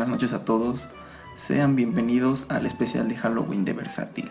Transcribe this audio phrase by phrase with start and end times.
[0.00, 0.88] Buenas noches a todos.
[1.36, 4.30] Sean bienvenidos al especial de Halloween de Versátil.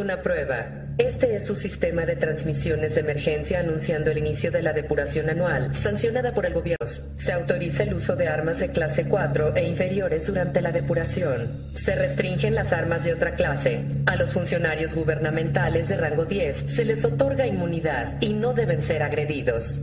[0.00, 0.86] Una prueba.
[0.98, 5.74] Este es su sistema de transmisiones de emergencia anunciando el inicio de la depuración anual,
[5.74, 6.86] sancionada por el gobierno.
[7.16, 11.70] Se autoriza el uso de armas de clase 4 e inferiores durante la depuración.
[11.74, 13.84] Se restringen las armas de otra clase.
[14.06, 19.02] A los funcionarios gubernamentales de rango 10 se les otorga inmunidad y no deben ser
[19.02, 19.80] agredidos.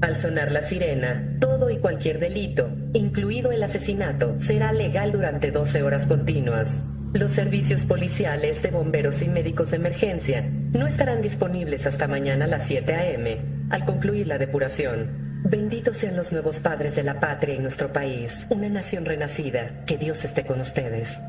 [0.00, 5.82] Al sonar la sirena, todo y cualquier delito, incluido el asesinato, será legal durante 12
[5.82, 6.82] horas continuas.
[7.12, 12.48] Los servicios policiales de bomberos y médicos de emergencia no estarán disponibles hasta mañana a
[12.48, 13.38] las 7 a.m.
[13.70, 15.26] al concluir la depuración.
[15.44, 19.84] Benditos sean los nuevos padres de la patria y nuestro país, una nación renacida.
[19.86, 21.22] Que Dios esté con ustedes.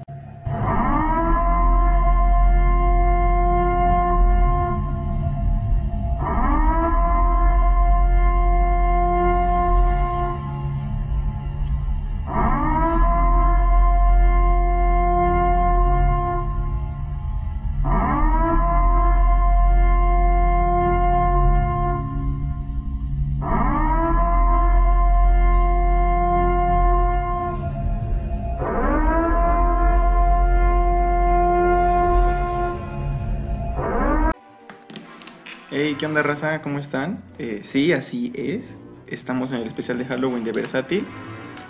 [35.98, 36.62] ¿Qué onda, raza?
[36.62, 37.24] ¿Cómo están?
[37.40, 38.78] Eh, sí, así es.
[39.08, 41.06] Estamos en el especial de Halloween de Versátil.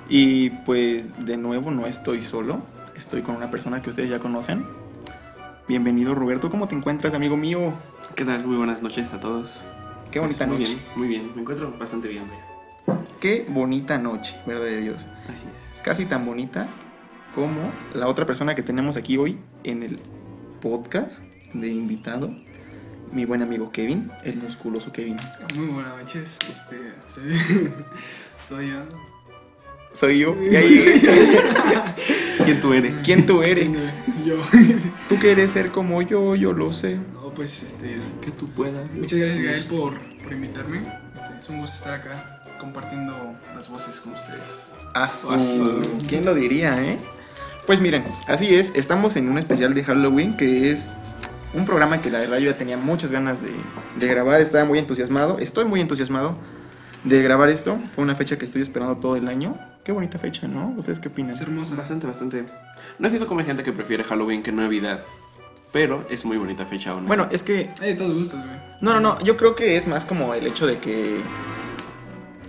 [0.10, 2.62] Y pues, de nuevo, no estoy solo.
[2.96, 4.66] Estoy con una persona que ustedes ya conocen.
[5.68, 6.50] Bienvenido, Roberto.
[6.50, 7.74] ¿Cómo te encuentras, amigo mío?
[8.16, 8.46] ¿Qué tal?
[8.46, 9.66] Muy buenas noches a todos.
[10.12, 10.76] Qué bonita Pues, muy noche.
[10.76, 11.32] bien, muy bien.
[11.36, 13.00] Me encuentro bastante bien, vaya.
[13.20, 15.08] Qué bonita noche, verdad de Dios.
[15.32, 15.80] Así es.
[15.84, 16.68] Casi tan bonita
[17.36, 17.58] como
[17.94, 20.00] la otra persona que tenemos aquí hoy en el
[20.62, 21.24] podcast
[21.54, 22.34] de invitado.
[23.12, 25.16] Mi buen amigo Kevin, el musculoso Kevin.
[25.56, 27.34] Muy buenas noches, este, soy,
[28.48, 28.84] soy yo.
[29.94, 30.36] Soy yo.
[30.44, 31.02] Ya llegué.
[32.46, 32.94] ¿Quién tú eres?
[33.04, 33.68] ¿Quién tú eres?
[34.26, 34.36] Yo.
[35.10, 36.98] Tú quieres ser como yo, yo lo sé.
[37.14, 38.92] No, pues, este, Que tú puedas.
[38.92, 40.80] muchas gracias Gael por, por invitarme.
[40.80, 44.74] Este, es un gusto estar acá compartiendo las voces con ustedes.
[44.94, 45.32] Asu.
[45.32, 45.82] Asu.
[46.10, 46.98] ¿Quién lo diría, eh?
[47.66, 50.90] Pues miren, así es, estamos en un especial de Halloween que es
[51.54, 53.52] un programa que la verdad yo ya tenía muchas ganas de,
[54.00, 56.38] de grabar, estaba muy entusiasmado, estoy muy entusiasmado
[57.04, 60.48] de grabar esto, fue una fecha que estoy esperando todo el año, qué bonita fecha,
[60.48, 60.74] ¿no?
[60.78, 61.32] ¿Ustedes qué opinan?
[61.32, 61.76] Es hermosa.
[61.76, 62.44] Bastante, bastante.
[63.00, 65.00] No entiendo cómo hay gente que prefiere Halloween que Navidad.
[65.72, 67.00] Pero es muy bonita fecha aún.
[67.02, 67.08] así.
[67.08, 68.58] Bueno, es que, Hay de todos gustos, güey.
[68.82, 71.18] no, no, no, yo creo que es más como el hecho de que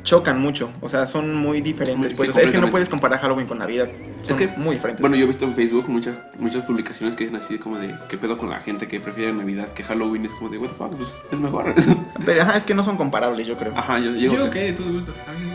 [0.08, 2.88] chocan mucho, o sea, son muy diferentes, pues, sí, o sea, es que no puedes
[2.88, 3.90] comparar Halloween con Navidad,
[4.22, 5.02] son que, muy diferentes.
[5.02, 8.16] Bueno, yo he visto en Facebook muchas, muchas publicaciones que dicen así como de qué
[8.16, 10.24] pedo con la gente que prefiere Navidad que Halloween.
[10.24, 11.74] Es como de, what the fuck, pues es mejor.
[12.24, 13.76] Pero ajá, es que no son comparables, yo creo.
[13.76, 15.16] Ajá, yo, Yo digo digo que- que de todos gustos.
[15.28, 15.46] A veces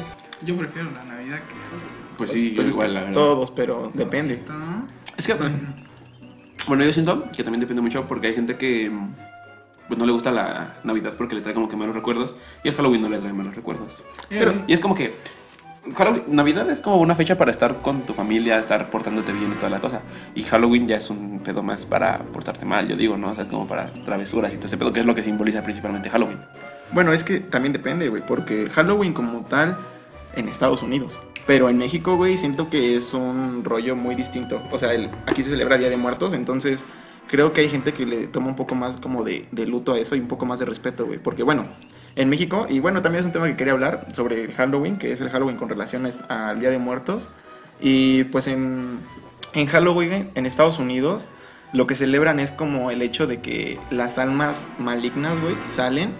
[0.46, 2.16] yo prefiero la Navidad que Halloween.
[2.18, 3.14] Pues sí, yo Pues es igual, la verdad.
[3.14, 4.40] todos, pero depende.
[5.18, 5.34] Es que,
[6.68, 8.91] bueno, yo siento que también depende mucho porque hay gente que
[9.88, 12.76] pues no le gusta la Navidad porque le trae como que malos recuerdos y el
[12.76, 14.02] Halloween no le trae malos recuerdos.
[14.30, 15.14] Pero, Y es como que
[15.98, 19.56] Halloween- Navidad es como una fecha para estar con tu familia, estar portándote bien y
[19.56, 20.02] toda la cosa.
[20.34, 23.32] Y Halloween ya es un pedo más para portarte mal, yo digo, ¿no?
[23.32, 26.10] O sea, como para travesuras y todo ese pedo, que es lo que simboliza principalmente
[26.10, 26.40] Halloween.
[26.94, 29.76] Bueno, es que también depende, güey, porque Halloween como tal
[30.36, 31.20] en Estados Unidos.
[31.46, 34.62] Pero en México, güey, siento que es un rollo muy distinto.
[34.72, 36.86] O sea, el- aquí se celebra Día de Muertos, entonces
[37.28, 39.99] creo que hay gente que le toma un poco más como de, de luto a
[39.99, 41.20] eso y un poco más de respeto, güey.
[41.20, 41.67] Porque bueno,
[42.16, 45.11] en México, y bueno, también es un tema que quería hablar sobre el Halloween, que
[45.11, 47.29] es el Halloween con relación al Día de Muertos.
[47.81, 48.99] Y pues en,
[49.53, 51.28] en Halloween, en Estados Unidos,
[51.73, 56.14] lo que celebran es como el hecho de que las almas malignas, güey, salen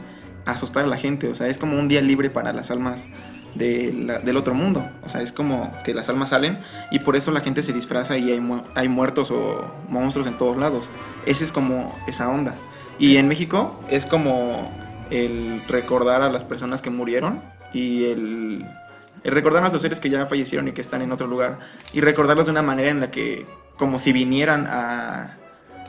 [0.46, 1.28] a asustar a la gente.
[1.28, 3.08] O sea, es como un día libre para las almas
[3.56, 4.86] del otro mundo.
[5.04, 6.60] O sea, es como que las almas salen
[6.92, 10.38] y por eso la gente se disfraza y hay, mu- hay muertos o monstruos en
[10.38, 10.92] todos lados.
[11.26, 12.56] Ese es como esa onda.
[13.00, 14.72] Y en México es como
[15.10, 17.42] el recordar a las personas que murieron
[17.74, 18.66] y el,
[19.24, 21.60] recordar a nuestros seres que ya fallecieron y que están en otro lugar
[21.94, 23.46] y recordarlos de una manera en la que
[23.78, 25.38] como si vinieran a,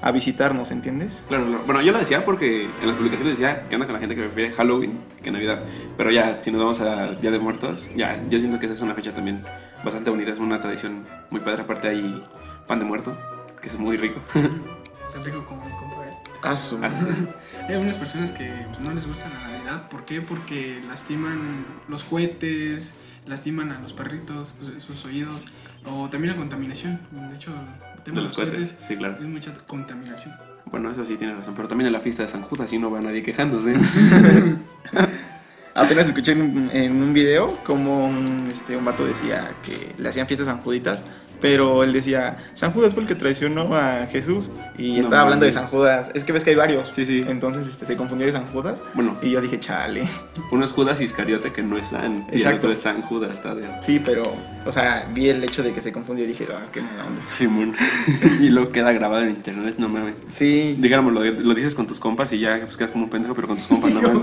[0.05, 1.25] a visitarnos, ¿entiendes?
[1.29, 1.63] Claro, claro.
[1.65, 4.21] Bueno, yo lo decía porque en las publicaciones decía que anda con la gente que
[4.23, 5.63] prefiere Halloween que Navidad.
[5.97, 8.83] Pero ya, si nos vamos a Día de Muertos, ya, yo siento que esa es
[8.83, 9.41] una fecha también
[9.83, 11.63] bastante bonita, es una tradición muy padre.
[11.63, 12.23] Aparte hay
[12.67, 13.17] pan de muerto,
[13.63, 14.21] que es muy rico.
[14.35, 16.07] Tan rico como mi compa.
[16.07, 16.13] eh.
[16.43, 16.77] Ah, Así.
[17.67, 19.89] Hay algunas personas que pues, no les gusta la Navidad.
[19.89, 20.21] ¿Por qué?
[20.21, 22.95] Porque lastiman los cohetes,
[23.27, 25.45] lastiman a los perritos, sus- oídos,
[25.87, 27.01] o también la contaminación.
[27.31, 27.53] De hecho,
[27.97, 29.17] el tema De los cohetes, sí, claro.
[29.19, 30.35] es mucha contaminación.
[30.71, 32.91] Bueno, eso sí tiene razón, pero también en la fiesta de San Judas y no
[32.91, 33.75] va nadie quejándose.
[35.75, 40.09] Apenas escuché en un, en un video como un, este, un vato decía que le
[40.09, 41.03] hacían fiestas a San Juditas,
[41.41, 45.47] pero él decía, San Judas fue el que traicionó a Jesús y No estaba hablando
[45.47, 45.53] de.
[45.53, 46.11] San Judas.
[46.15, 46.91] Es que ves que hay varios.
[46.93, 47.25] Sí, sí.
[47.29, 50.05] Entonces este, se confundió de San Judas Bueno, y yo dije, chale.
[50.51, 53.55] uno es Judas Iscariote que no es San, y el otro es San Judas, está
[53.55, 54.23] de Sí, pero,
[54.67, 57.23] o sea, vi el hecho de que se confundió y dije, ah, qué mala onda.
[57.31, 57.75] Simón.
[58.41, 60.15] y luego queda grabado en internet, no mames.
[60.29, 63.35] Sí, Digamos, lo, lo dices con tus compas y ya pues, quedas como un pendejo,
[63.35, 64.23] pero con tus compas nada más.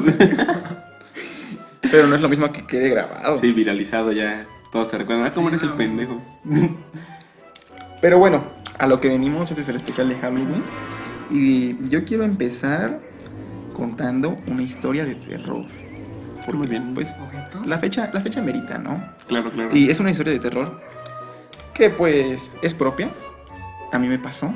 [1.92, 3.38] pero no es lo mismo que quede grabado.
[3.38, 4.46] sí, viralizado ya.
[4.72, 6.22] Todos se recuerdan, ah, ¿cómo Sí, eres el pendejo?
[8.02, 8.44] Pero bueno,
[8.80, 10.64] a lo que venimos, este es el especial de Halloween.
[11.30, 13.00] Y yo quiero empezar
[13.74, 15.66] contando una historia de terror.
[16.54, 16.94] Muy bien.
[16.94, 17.14] Pues
[17.66, 19.02] la fecha, la fecha merita, ¿no?
[19.28, 19.70] Claro, claro.
[19.76, 20.82] Y es una historia de terror
[21.74, 23.10] que pues es propia.
[23.92, 24.52] A mí me pasó.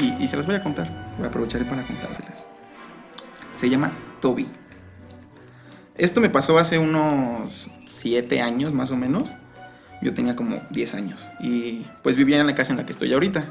[0.00, 1.14] Y, y se las voy a contar.
[1.16, 2.48] Voy a aprovechar para contárselas.
[3.54, 4.48] Se llama Toby.
[5.96, 9.34] Esto me pasó hace unos 7 años más o menos.
[10.00, 11.28] Yo tenía como 10 años.
[11.40, 13.44] Y pues vivía en la casa en la que estoy ahorita.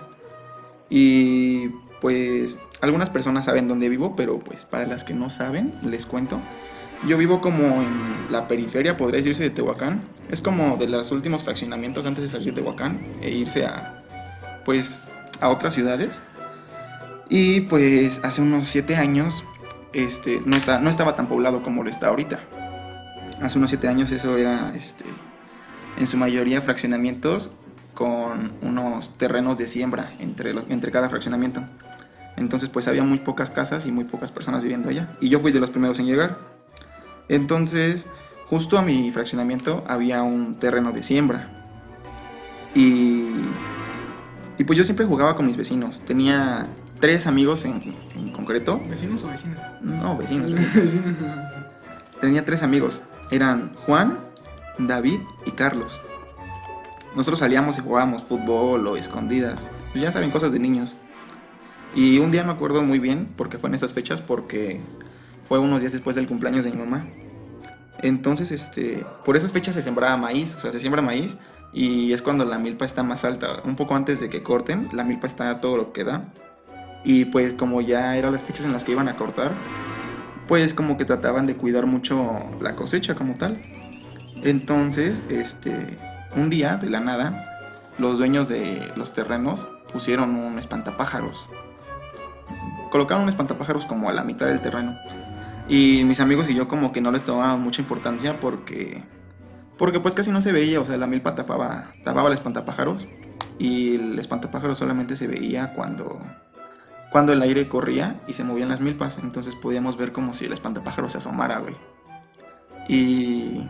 [0.90, 6.06] Y pues algunas personas saben dónde vivo, pero pues para las que no saben, les
[6.06, 6.40] cuento.
[7.06, 10.02] Yo vivo como en la periferia, podría decirse, de Tehuacán.
[10.30, 14.04] Es como de los últimos fraccionamientos antes de salir de Tehuacán e irse a,
[14.66, 15.00] pues,
[15.42, 16.22] a otras ciudades.
[17.30, 19.44] Y pues hace unos 7 años
[19.94, 22.40] este, no, está, no estaba tan poblado como lo está ahorita.
[23.42, 25.06] Hace unos 7 años eso era, este,
[25.98, 27.52] en su mayoría, fraccionamientos
[27.94, 31.64] con unos terrenos de siembra entre, los- entre cada fraccionamiento.
[32.36, 35.16] Entonces pues había muy pocas casas y muy pocas personas viviendo allá.
[35.22, 36.38] Y yo fui de los primeros en llegar.
[37.30, 38.08] Entonces,
[38.46, 41.50] justo a mi fraccionamiento había un terreno de siembra.
[42.76, 43.26] Y,
[44.58, 46.02] y pues yo siempre jugaba con mis vecinos.
[46.02, 46.68] Tenía
[47.00, 47.82] tres amigos en,
[48.16, 48.82] en concreto.
[48.88, 49.60] ¿Vecinos o vecinas?
[49.82, 50.52] No, vecinos.
[50.76, 51.16] vecinos.
[52.22, 53.02] Tenía tres amigos.
[53.32, 54.20] Eran Juan,
[54.78, 56.02] David y Carlos.
[57.16, 59.72] Nosotros salíamos y jugábamos fútbol o escondidas.
[59.96, 60.98] Ya saben, cosas de niños.
[61.96, 64.82] Y un día me acuerdo muy bien, porque fue en esas fechas, porque
[65.46, 67.08] fue unos días después del cumpleaños de mi mamá.
[68.00, 71.38] Entonces, este, por esas fechas se sembraba maíz, o sea, se siembra maíz
[71.74, 73.62] y es cuando la milpa está más alta.
[73.64, 76.32] Un poco antes de que corten, la milpa está todo lo que da.
[77.04, 79.52] Y pues como ya eran las fechas en las que iban a cortar,
[80.48, 83.62] pues como que trataban de cuidar mucho la cosecha como tal.
[84.44, 85.98] Entonces, este,
[86.36, 87.60] un día de la nada,
[87.98, 91.48] los dueños de los terrenos pusieron un espantapájaros.
[92.92, 94.98] Colocaron un espantapájaros como a la mitad del terreno.
[95.68, 99.04] Y mis amigos y yo como que no les tomábamos mucha importancia porque
[99.78, 103.08] porque pues casi no se veía, o sea, la milpa tapaba tapaba el espantapájaros
[103.60, 106.20] y el espantapájaros solamente se veía cuando
[107.12, 110.54] cuando el aire corría y se movían las milpas, entonces podíamos ver como si el
[110.54, 111.76] espantapájaros se asomara, güey.
[112.88, 113.68] Y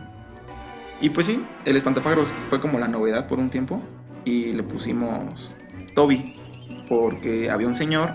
[1.00, 3.80] y pues sí, el espantapájaros fue como la novedad por un tiempo
[4.24, 5.52] y le pusimos
[5.94, 6.36] Toby
[6.88, 8.14] porque había un señor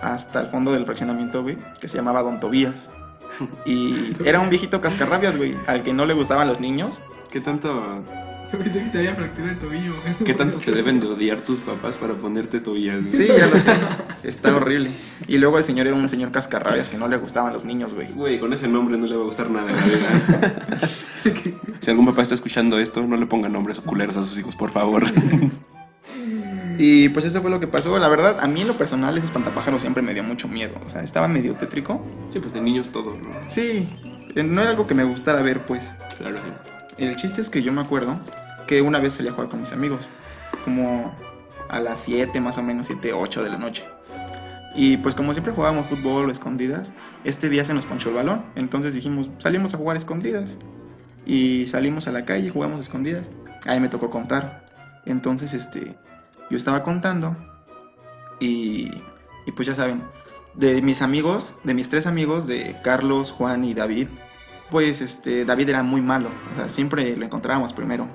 [0.00, 2.92] hasta el fondo del fraccionamiento, güey, que se llamaba Don Tobías.
[3.64, 7.02] Y era un viejito cascarrabias, güey, al que no le gustaban los niños.
[7.30, 8.04] ¿Qué tanto,
[8.58, 9.94] Pensé que se había fracturado el tobillo.
[10.02, 10.14] güey.
[10.24, 13.04] ¿Qué tanto te deben de odiar tus papás para ponerte tobillas?
[13.08, 13.72] Sí, ya lo sé.
[14.22, 14.90] Está horrible.
[15.28, 18.08] Y luego el señor era un señor cascarrabias que no le gustaban los niños, güey.
[18.12, 19.80] Güey, con ese nombre no le va a gustar nada la
[21.80, 24.70] si algún papá está escuchando esto, no le ponga nombres culeros a sus hijos, por
[24.70, 25.04] favor.
[26.82, 27.98] Y pues eso fue lo que pasó.
[27.98, 30.76] La verdad, a mí en lo personal ese espantapájaro siempre me dio mucho miedo.
[30.86, 32.02] O sea, estaba medio tétrico.
[32.30, 33.28] sí, pues de niños todo, ¿no?
[33.46, 33.86] Sí,
[34.34, 35.92] eh, no era algo que me gustara ver, pues.
[36.16, 36.38] Claro.
[37.00, 38.20] El chiste es que yo me acuerdo
[38.66, 40.06] que una vez salí a jugar con mis amigos,
[40.64, 41.16] como
[41.70, 43.84] a las 7 más o menos, 7, 8 de la noche.
[44.74, 46.92] Y pues como siempre jugábamos fútbol o escondidas,
[47.24, 50.58] este día se nos ponchó el balón, entonces dijimos, salimos a jugar escondidas.
[51.24, 53.32] Y salimos a la calle y jugamos escondidas.
[53.66, 54.66] Ahí me tocó contar.
[55.06, 55.96] Entonces, este,
[56.50, 57.34] yo estaba contando
[58.40, 58.90] y,
[59.46, 60.02] y pues ya saben,
[60.54, 64.08] de mis amigos, de mis tres amigos, de Carlos, Juan y David,
[64.70, 68.08] pues este David era muy malo, o sea, siempre lo encontrábamos primero.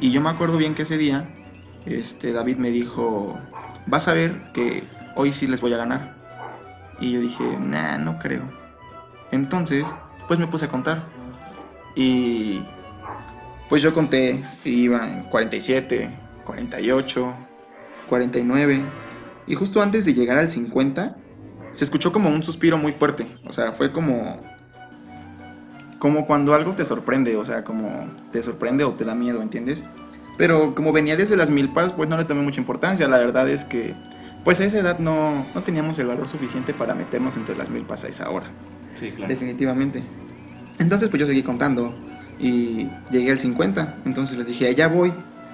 [0.00, 1.28] Y yo me acuerdo bien que ese día
[1.84, 3.38] este David me dijo,
[3.86, 4.82] "Vas a ver que
[5.14, 6.16] hoy sí les voy a ganar."
[7.00, 8.42] Y yo dije, "Nah, no creo."
[9.30, 9.84] Entonces,
[10.26, 11.04] pues me puse a contar.
[11.94, 12.62] Y
[13.68, 16.10] pues yo conté, iban 47,
[16.44, 17.34] 48,
[18.08, 18.80] 49.
[19.46, 21.16] Y justo antes de llegar al 50,
[21.72, 23.26] se escuchó como un suspiro muy fuerte.
[23.46, 24.40] O sea, fue como.
[25.98, 29.84] Como cuando algo te sorprende, o sea, como te sorprende o te da miedo, ¿entiendes?
[30.36, 33.08] Pero como venía desde las milpas, pues no le tomé mucha importancia.
[33.08, 33.94] La verdad es que,
[34.44, 38.04] pues a esa edad no, no teníamos el valor suficiente para meternos entre las milpas
[38.04, 38.46] a esa hora.
[38.94, 39.32] Sí, claro.
[39.32, 40.04] Definitivamente.
[40.78, 41.94] Entonces, pues yo seguí contando
[42.38, 43.96] y llegué al 50.
[44.04, 45.12] Entonces les dije, allá voy.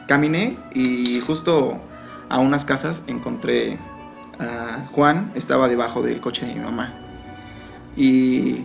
[0.08, 1.80] Caminé y justo
[2.28, 3.78] a unas casas encontré
[4.40, 6.92] a Juan, estaba debajo del coche de mi mamá.
[7.96, 8.64] Y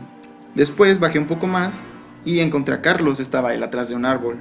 [0.58, 1.80] después bajé un poco más
[2.26, 4.38] y encontré a Carlos, estaba él atrás de un árbol.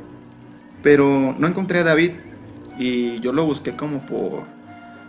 [0.82, 2.12] Pero no encontré a David
[2.78, 4.42] y yo lo busqué como por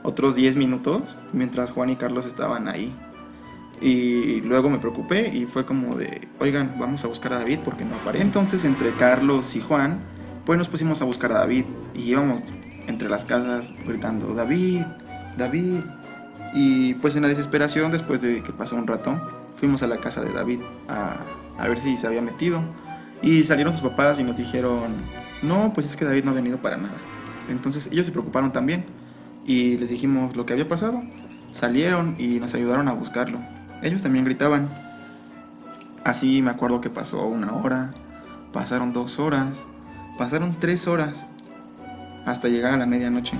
[0.03, 2.93] otros 10 minutos mientras Juan y Carlos estaban ahí.
[3.79, 7.85] Y luego me preocupé y fue como de, oigan, vamos a buscar a David porque
[7.85, 8.25] no aparece.
[8.25, 9.99] Entonces entre Carlos y Juan,
[10.45, 12.41] pues nos pusimos a buscar a David y íbamos
[12.87, 14.83] entre las casas gritando, David,
[15.37, 15.81] David.
[16.53, 19.19] Y pues en la desesperación, después de que pasó un rato,
[19.57, 21.17] fuimos a la casa de David a,
[21.57, 22.61] a ver si se había metido.
[23.21, 24.95] Y salieron sus papás y nos dijeron,
[25.41, 26.95] no, pues es que David no ha venido para nada.
[27.49, 28.85] Entonces ellos se preocuparon también
[29.45, 31.01] y les dijimos lo que había pasado.
[31.51, 33.39] Salieron y nos ayudaron a buscarlo.
[33.81, 34.69] Ellos también gritaban.
[36.03, 37.91] Así me acuerdo que pasó una hora,
[38.53, 39.65] pasaron dos horas,
[40.17, 41.25] pasaron tres horas
[42.25, 43.37] hasta llegar a la medianoche.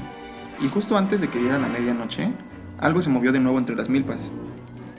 [0.59, 2.33] Y justo antes de que diera la medianoche,
[2.79, 4.31] algo se movió de nuevo entre las milpas.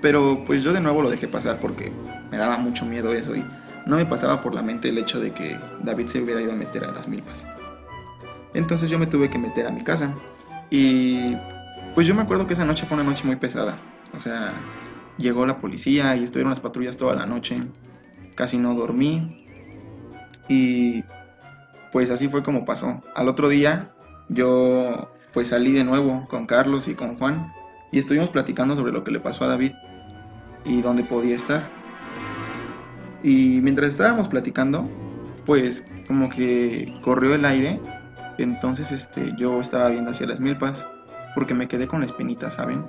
[0.00, 1.92] Pero pues yo de nuevo lo dejé pasar porque
[2.30, 3.44] me daba mucho miedo eso y
[3.86, 6.56] no me pasaba por la mente el hecho de que David se hubiera ido a
[6.56, 7.46] meter a las milpas.
[8.54, 10.12] Entonces yo me tuve que meter a mi casa.
[10.70, 11.36] Y
[11.94, 13.78] pues yo me acuerdo que esa noche fue una noche muy pesada.
[14.14, 14.52] O sea,
[15.16, 17.60] llegó la policía y estuvieron las patrullas toda la noche.
[18.34, 19.46] Casi no dormí.
[20.48, 21.04] Y
[21.90, 23.02] pues así fue como pasó.
[23.14, 23.90] Al otro día
[24.28, 27.52] yo pues salí de nuevo con Carlos y con Juan
[27.90, 29.72] y estuvimos platicando sobre lo que le pasó a David
[30.64, 31.68] y dónde podía estar.
[33.22, 34.88] Y mientras estábamos platicando,
[35.44, 37.80] pues como que corrió el aire,
[38.38, 40.86] entonces este yo estaba viendo hacia las milpas
[41.34, 42.84] porque me quedé con la espinita, ¿saben?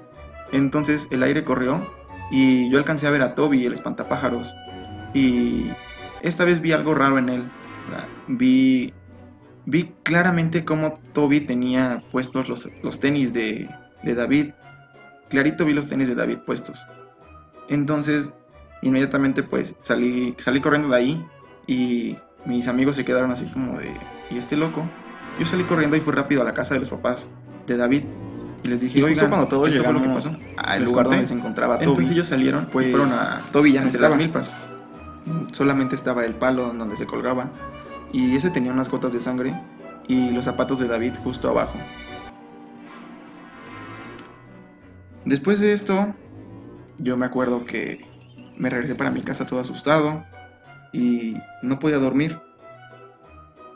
[0.51, 1.87] Entonces el aire corrió
[2.31, 4.53] y yo alcancé a ver a Toby, el espantapájaros,
[5.13, 5.67] y
[6.21, 7.43] esta vez vi algo raro en él.
[8.27, 8.93] Vi
[9.69, 13.69] vi claramente cómo Toby tenía puestos los, los tenis de,
[14.03, 14.51] de David.
[15.29, 16.87] Clarito vi los tenis de David puestos.
[17.69, 18.33] Entonces,
[18.81, 21.25] inmediatamente pues salí, salí corriendo de ahí
[21.67, 23.93] y mis amigos se quedaron así como de,
[24.29, 24.83] ¿y este loco?
[25.39, 27.27] Yo salí corriendo y fui rápido a la casa de los papás
[27.67, 28.03] de David
[28.63, 31.27] y les dije, Y justo cuando todos esto fue lo que pasó al lugar donde
[31.27, 34.11] se encontraba Toby, Entonces ellos salieron, pues, y fueron a Toby ya no entre las
[34.11, 34.23] estaba.
[34.23, 34.55] milpas.
[35.51, 37.49] Solamente estaba el palo donde se colgaba
[38.11, 39.53] y ese tenía unas gotas de sangre
[40.07, 41.77] y los zapatos de David justo abajo.
[45.25, 46.13] Después de esto,
[46.99, 48.05] yo me acuerdo que
[48.57, 50.25] me regresé para mi casa todo asustado
[50.91, 52.37] y no podía dormir.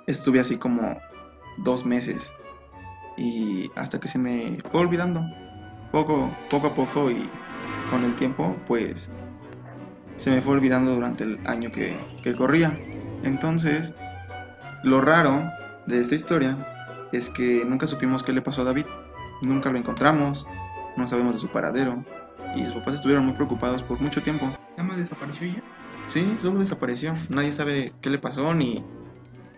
[0.08, 1.00] Estuve así como
[1.58, 2.32] dos meses
[3.18, 5.24] y hasta que se me fue olvidando.
[5.92, 7.30] Poco, poco a poco y
[7.90, 9.10] con el tiempo, pues
[10.18, 12.78] se me fue olvidando durante el año que, que corría.
[13.24, 13.96] Entonces,
[14.84, 15.50] lo raro
[15.86, 16.58] de esta historia
[17.12, 18.86] es que nunca supimos qué le pasó a David.
[19.42, 20.48] Nunca lo encontramos,
[20.98, 22.04] no sabemos de su paradero.
[22.56, 24.46] Y sus papás estuvieron muy preocupados por mucho tiempo.
[24.78, 25.64] Nada más desapareció ya.
[26.08, 27.16] Sí, solo desapareció.
[27.30, 28.84] Nadie sabe qué le pasó ni,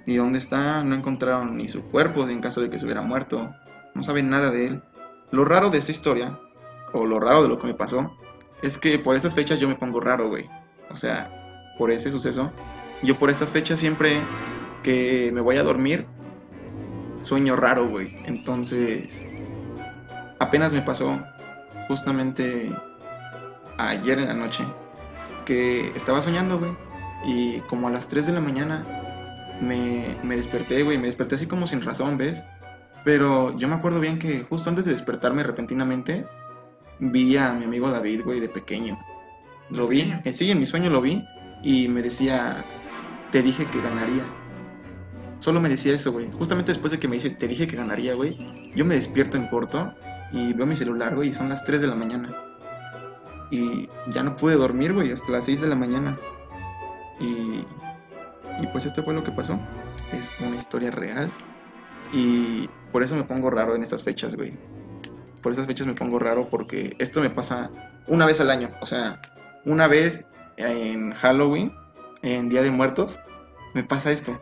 [0.06, 0.84] ni dónde está.
[0.84, 3.54] No encontraron ni su cuerpo en caso de que se hubiera muerto.
[3.94, 4.84] No saben nada de él.
[5.32, 6.40] Lo raro de esta historia,
[6.94, 8.16] o lo raro de lo que me pasó,
[8.62, 10.48] es que por esas fechas yo me pongo raro, güey.
[10.90, 12.52] O sea, por ese suceso.
[13.04, 14.20] Yo por estas fechas siempre
[14.84, 16.06] que me voy a dormir,
[17.22, 18.16] sueño raro, güey.
[18.26, 19.24] Entonces,
[20.40, 21.24] apenas me pasó
[21.88, 22.72] justamente
[23.78, 24.64] ayer en la noche
[25.46, 26.72] que estaba soñando, güey.
[27.26, 28.84] Y como a las 3 de la mañana
[29.62, 30.98] me, me desperté, güey.
[30.98, 32.44] Me desperté así como sin razón, ¿ves?
[33.04, 36.26] Pero yo me acuerdo bien que justo antes de despertarme repentinamente,
[37.00, 38.98] vi a mi amigo David, güey, de pequeño.
[39.70, 41.24] Lo vi, sí, en mi sueño lo vi
[41.64, 42.64] y me decía,
[43.32, 44.24] te dije que ganaría.
[45.40, 46.32] Solo me decía eso, güey.
[46.32, 48.38] Justamente después de que me dice, te dije que ganaría, güey,
[48.76, 49.94] yo me despierto en corto
[50.32, 52.34] y veo mi celular, güey, y son las 3 de la mañana.
[53.52, 56.18] Y ya no pude dormir, güey, hasta las 6 de la mañana.
[57.20, 57.66] Y,
[58.62, 59.60] y pues esto fue lo que pasó.
[60.14, 61.30] Es una historia real.
[62.14, 64.54] Y por eso me pongo raro en estas fechas, güey.
[65.42, 67.70] Por estas fechas me pongo raro porque esto me pasa
[68.08, 68.72] una vez al año.
[68.82, 69.22] O sea,
[69.66, 70.26] una vez
[70.58, 71.72] en Halloween,
[72.22, 73.20] en Día de Muertos,
[73.74, 74.40] me pasa esto.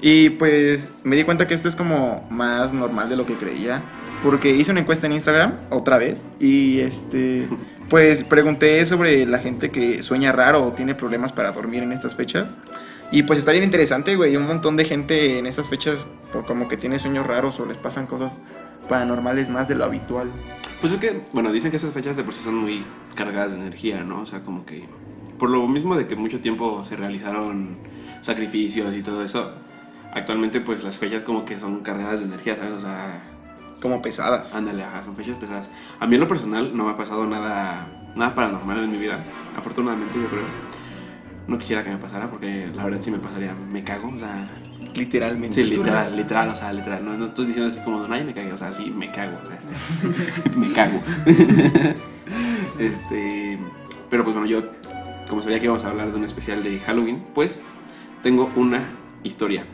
[0.00, 3.82] Y pues me di cuenta que esto es como más normal de lo que creía.
[4.22, 7.46] Porque hice una encuesta en Instagram, otra vez, y este,
[7.90, 12.16] pues pregunté sobre la gente que sueña raro o tiene problemas para dormir en estas
[12.16, 12.48] fechas.
[13.10, 14.36] Y pues está bien interesante, güey.
[14.36, 17.76] Un montón de gente en estas fechas, por como que tiene sueños raros o les
[17.76, 18.40] pasan cosas
[18.88, 20.30] paranormales más de lo habitual.
[20.80, 22.82] Pues es que, bueno, dicen que esas fechas de por sí son muy
[23.14, 24.22] cargadas de energía, ¿no?
[24.22, 24.84] O sea, como que
[25.38, 27.76] por lo mismo de que mucho tiempo se realizaron
[28.20, 29.52] sacrificios y todo eso,
[30.14, 32.72] actualmente pues las fechas como que son cargadas de energía, ¿sabes?
[32.72, 33.20] O sea,
[33.80, 34.54] Como pesadas.
[34.54, 35.68] ándale, ajá, son fechas pesadas.
[36.00, 39.18] A mí en lo personal no me ha pasado nada, nada paranormal en mi vida,
[39.56, 40.44] afortunadamente yo creo.
[41.46, 44.48] No quisiera que me pasara porque la verdad sí me pasaría, me cago, o sea,
[44.94, 45.54] Literalmente.
[45.54, 47.04] Sí, literal, literal, o sea, literal.
[47.04, 49.46] No, no estoy diciendo así como, nadie me cague, o sea, sí, me cago, o
[49.46, 49.58] sea,
[50.56, 51.02] me cago.
[52.78, 53.58] este,
[54.08, 54.62] pero pues bueno, yo,
[55.28, 57.58] como sabía que íbamos a hablar de un especial de Halloween, pues
[58.22, 58.84] tengo una
[59.24, 59.64] historia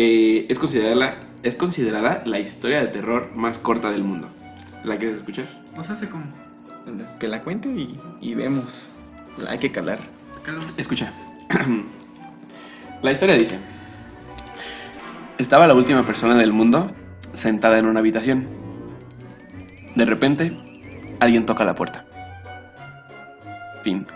[0.00, 4.28] que es considerada, la- es considerada la historia de terror más corta del mundo.
[4.82, 5.44] ¿La quieres escuchar?
[5.76, 6.24] O sea, hace como.
[7.18, 8.90] Que la cuente y, y vemos.
[9.36, 9.98] La hay que calar.
[10.78, 11.12] Escucha.
[13.02, 13.58] La historia dice:
[15.36, 16.90] Estaba la última persona del mundo
[17.34, 18.46] sentada en una habitación.
[19.96, 20.56] De repente,
[21.20, 22.06] alguien toca la puerta.
[23.82, 24.06] Fin.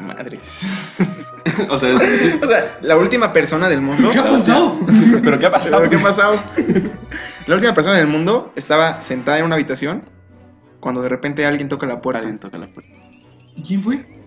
[0.00, 0.98] Madres.
[1.70, 4.10] o sea, o sea, la última persona del mundo.
[4.10, 4.78] ¿Qué ha pasado?
[5.22, 5.78] ¿pero qué ha pasado?
[5.78, 6.40] ¿Pero qué ha pasado?
[7.46, 10.02] La última persona del mundo estaba sentada en una habitación
[10.80, 12.20] cuando de repente alguien toca la puerta.
[12.20, 12.90] Alguien toca la puerta.
[13.66, 14.20] ¿Quién fue?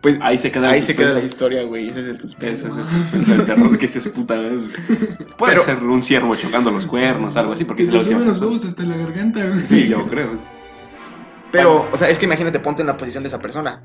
[0.00, 1.88] Pues Ahí se queda ahí se queda la historia, güey.
[1.88, 2.68] Ese es el suspenso.
[2.68, 4.36] Ese es el, ese es el terror que se esputa.
[5.36, 8.04] Puede Pero- ser un ciervo chocando los cuernos, algo así, porque Que es la te
[8.12, 9.66] suben los huevos hasta la garganta, güey.
[9.66, 10.38] Sí, yo creo.
[11.50, 13.82] Pero, o sea, es que imagínate, ponte en la posición de esa persona.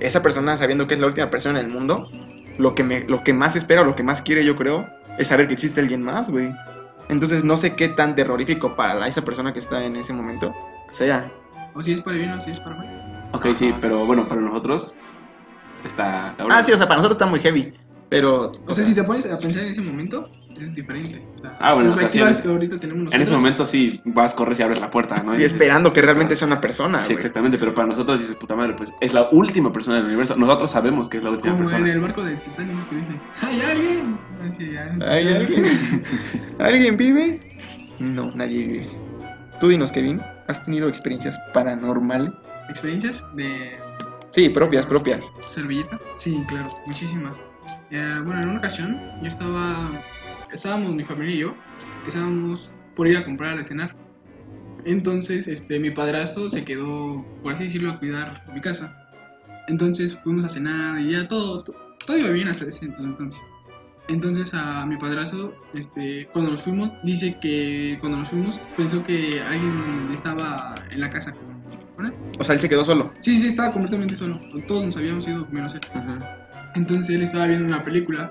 [0.00, 2.10] Esa persona, sabiendo que es la última persona en el mundo,
[2.58, 5.28] lo que, me, lo que más espera o lo que más quiere, yo creo, es
[5.28, 6.52] saber que existe alguien más, güey.
[7.08, 10.54] Entonces, no sé qué tan terrorífico para la- esa persona que está en ese momento
[10.90, 11.30] sea.
[11.74, 13.30] O si es para bien o si es para mal.
[13.32, 14.96] Ok, sí, pero bueno, para nosotros
[15.84, 16.34] está.
[16.50, 17.72] Ah, sí, o sea, para nosotros está muy heavy.
[18.08, 18.52] Pero.
[18.66, 20.28] O sea, si te pones a pensar en ese momento,
[20.60, 21.22] es diferente.
[21.36, 23.22] O sea, Ah, bueno, o sea, sí, en- ahorita tenemos En nosotros.
[23.28, 25.32] ese momento sí vas, corres y abres la puerta, ¿no?
[25.34, 28.54] Sí, Y- esperando que realmente sea una persona, Sí, exactamente, pero para nosotros dices, puta
[28.54, 30.36] madre, pues es la última persona del universo.
[30.36, 31.92] Nosotros sabemos que es la última Como en persona.
[31.92, 34.18] el barco de Titanic que dice: ¡Hay alguien!
[34.48, 35.64] Así, ya, ¿Hay alguien?
[36.58, 37.40] ¿Alguien vive?
[37.98, 38.86] No, nadie vive.
[39.60, 42.32] Tú dinos, Kevin, ¿has tenido experiencias paranormales?
[42.68, 43.78] ¿Experiencias de
[44.30, 45.32] Sí, propias, propias.
[45.38, 45.98] su servilleta?
[46.16, 47.34] Sí, claro, muchísimas.
[47.90, 49.90] Eh, bueno, en una ocasión yo estaba,
[50.54, 51.54] estábamos mi familia y yo,
[52.06, 53.94] estábamos por ir a comprar a cenar.
[54.84, 58.94] Entonces, este, mi padrastro se quedó, por así decirlo, a cuidar mi casa.
[59.68, 61.74] Entonces fuimos a cenar y ya todo, to-
[62.06, 63.40] todo iba bien hasta ese entonces.
[64.08, 69.40] Entonces a mi padrastro, este, cuando nos fuimos, dice que cuando nos fuimos pensó que
[69.40, 72.12] alguien estaba en la casa con, él.
[72.38, 73.10] O sea, él se quedó solo.
[73.20, 74.38] Sí, sí, estaba completamente solo.
[74.68, 75.80] Todos nos habíamos ido menos él.
[76.74, 78.30] Entonces él estaba viendo una película.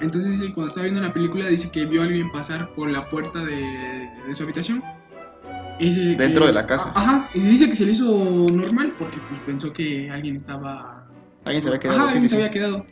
[0.00, 3.44] Entonces cuando estaba viendo la película dice que vio a alguien pasar por la puerta
[3.44, 4.82] de, de su habitación.
[5.80, 6.92] Dice Dentro que- de la casa.
[6.94, 11.06] Ajá, y dice que se le hizo normal porque pues, pensó que alguien estaba...
[11.44, 11.98] Alguien se había quedado.
[12.00, 12.42] Ajá, sí, alguien sí, se sí.
[12.42, 12.86] había quedado.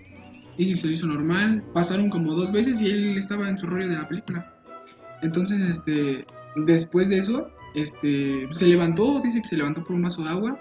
[0.59, 1.63] Y dice, se le hizo normal.
[1.75, 4.53] Pasaron como dos veces y él estaba en su rollo de la película.
[5.23, 6.25] Entonces, este,
[6.65, 10.59] después de eso, este, se levantó, dice que se levantó por un vaso de agua.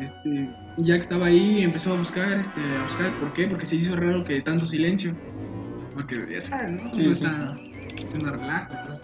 [0.00, 3.46] Este, ya que estaba ahí, empezó a buscar, este, a buscar, ¿por qué?
[3.46, 5.14] Porque se hizo raro que tanto silencio.
[5.96, 6.92] Porque ya saben, ¿no?
[6.92, 7.58] Sí, está
[8.04, 8.72] haciendo relajo.
[8.74, 9.00] y todo.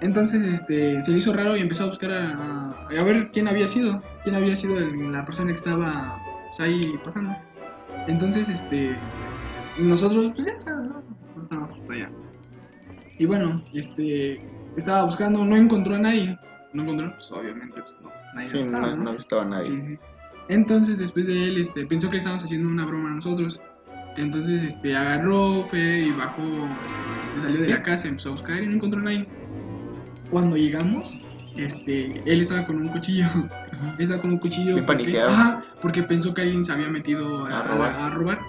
[0.00, 3.46] Entonces, este, se le hizo raro y empezó a buscar a, a- a ver quién
[3.48, 7.36] había sido, quién había sido el- la persona que estaba pues, ahí pasando.
[8.06, 8.96] Entonces, este,
[9.78, 11.02] nosotros, pues ya sabes, ¿no?
[11.36, 12.10] No estábamos hasta allá.
[13.18, 14.40] Y bueno, este,
[14.76, 16.38] estaba buscando, no encontró a nadie.
[16.72, 19.04] No encontró, pues obviamente, pues no, nadie Sí, estaba, no, ¿no?
[19.04, 19.64] no estaba nadie.
[19.70, 19.98] Sí, sí.
[20.48, 23.60] Entonces, después de él, este, pensó que estábamos haciendo una broma a nosotros.
[24.16, 28.62] Entonces, este, agarró, fue y bajó, este, se salió de la casa, empezó a buscar
[28.62, 29.28] y no encontró a nadie.
[30.30, 31.16] Cuando llegamos,
[31.56, 33.26] este, él estaba con un cuchillo.
[33.98, 34.74] Estaba con un cuchillo.
[34.74, 35.30] Bien porque, paniqueado.
[35.30, 37.90] ajá, porque pensó que alguien se había metido a, A robar.
[37.94, 38.40] a- a robar.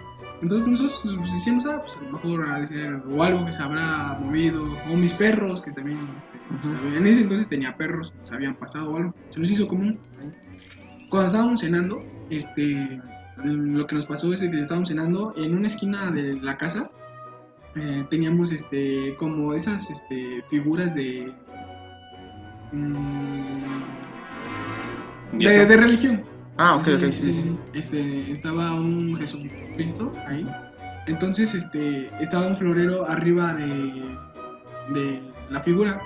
[0.42, 3.52] Entonces nosotros pues, decíamos, ah, pues a lo mejor ha de ser o algo que
[3.52, 6.78] se habrá movido, o mis perros, que también, este, pues, Ujú.
[6.78, 10.00] había- en ese entonces tenía perros, se habían pasado o algo, se nos hizo común.
[11.10, 13.00] Cuando estábamos cenando, este,
[13.44, 16.90] lo que nos pasó es que estábamos cenando en una esquina de la casa,
[17.76, 21.34] eh, teníamos este, como esas este, figuras de...
[22.72, 23.62] mm,
[25.38, 26.24] de religión.
[26.58, 27.34] Ah, ok, ok, sí, sí.
[27.34, 27.58] sí.
[27.74, 30.46] Este, estaba un Jesucristo ahí.
[31.08, 34.16] Entonces, este, estaba un florero arriba de,
[34.94, 36.02] de la figura.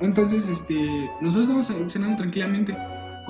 [0.00, 2.74] Entonces, este, nosotros estábamos cenando tranquilamente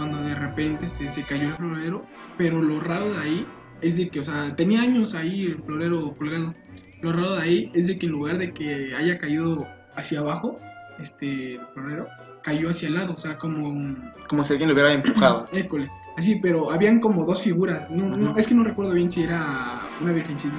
[0.00, 2.02] cuando de repente este, se cayó el florero,
[2.38, 3.46] pero lo raro de ahí
[3.82, 6.54] es de que, o sea, tenía años ahí el florero colgado.
[7.02, 10.58] Lo raro de ahí es de que en lugar de que haya caído hacia abajo,
[10.98, 12.08] este, el florero,
[12.42, 14.10] cayó hacia el lado, o sea, como un...
[14.26, 15.46] Como si alguien lo hubiera empujado.
[15.52, 15.90] École.
[16.16, 17.90] Así, pero habían como dos figuras.
[17.90, 20.54] No, no, es que no recuerdo bien si era una virgencita,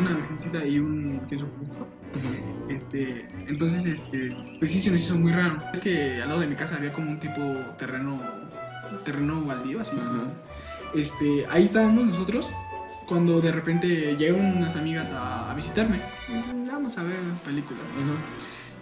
[0.00, 1.88] una virgencita y un Jesucristo.
[2.68, 5.58] Este, entonces, este, pues sí se nos hizo muy raro.
[5.72, 7.40] Es que al lado de mi casa había como un tipo
[7.76, 8.18] terreno,
[9.04, 9.96] terreno baldío, así.
[9.96, 10.98] Ujú.
[10.98, 12.50] Este, ahí estábamos nosotros
[13.06, 16.00] cuando de repente llegaron unas amigas a, a visitarme.
[16.70, 17.82] Vamos a ver películas.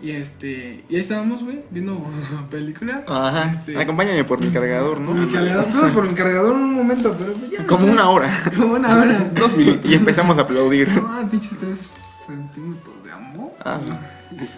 [0.03, 2.03] Y este, y ahí estábamos, güey, viendo
[2.51, 3.03] películas.
[3.07, 3.51] Ajá.
[3.51, 5.13] Este, Acompáñame por mi cargador, ¿no?
[5.13, 7.67] mi cargador, por mi cargador un momento, pero ya.
[7.67, 8.31] Como una hora.
[8.57, 9.31] Como una hora.
[9.35, 9.91] Dos minutos.
[9.91, 10.91] Y empezamos a aplaudir.
[10.91, 13.53] No, pinches tres centímetros de amor.
[13.65, 13.79] Ah.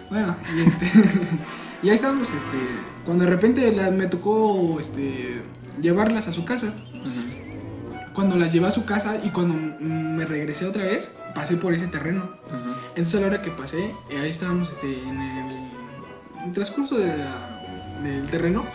[0.09, 0.91] Bueno, y este.
[1.83, 2.57] y ahí estábamos, este.
[3.05, 5.41] Cuando de repente la- me tocó este,
[5.81, 6.73] llevarlas a su casa.
[8.13, 11.87] Cuando las llevé a su casa y cuando me regresé otra vez, pasé por ese
[11.87, 12.29] terreno.
[12.89, 17.61] Entonces a la hora que pasé, eh, ahí estábamos este, en el, transcurso de la-
[18.03, 18.65] del terreno.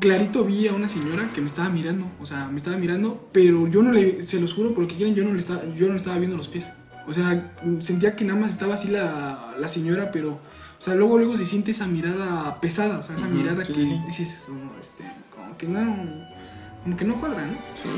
[0.00, 3.68] Clarito vi a una señora que me estaba mirando, o sea, me estaba mirando, pero
[3.68, 5.86] yo no le, se los juro, por lo que quieren, yo no le estaba, yo
[5.86, 6.68] no le estaba viendo los pies.
[7.06, 10.40] O sea, sentía que nada más estaba así la, la señora, pero,
[10.84, 13.86] sea, luego, luego se siente esa mirada pesada, o sea, esa mirada sí, que sí,
[13.86, 14.00] sí.
[14.06, 15.96] dices, oh, este, como que no,
[16.82, 17.54] como que no cuadra, ¿no?
[17.74, 17.88] Sí.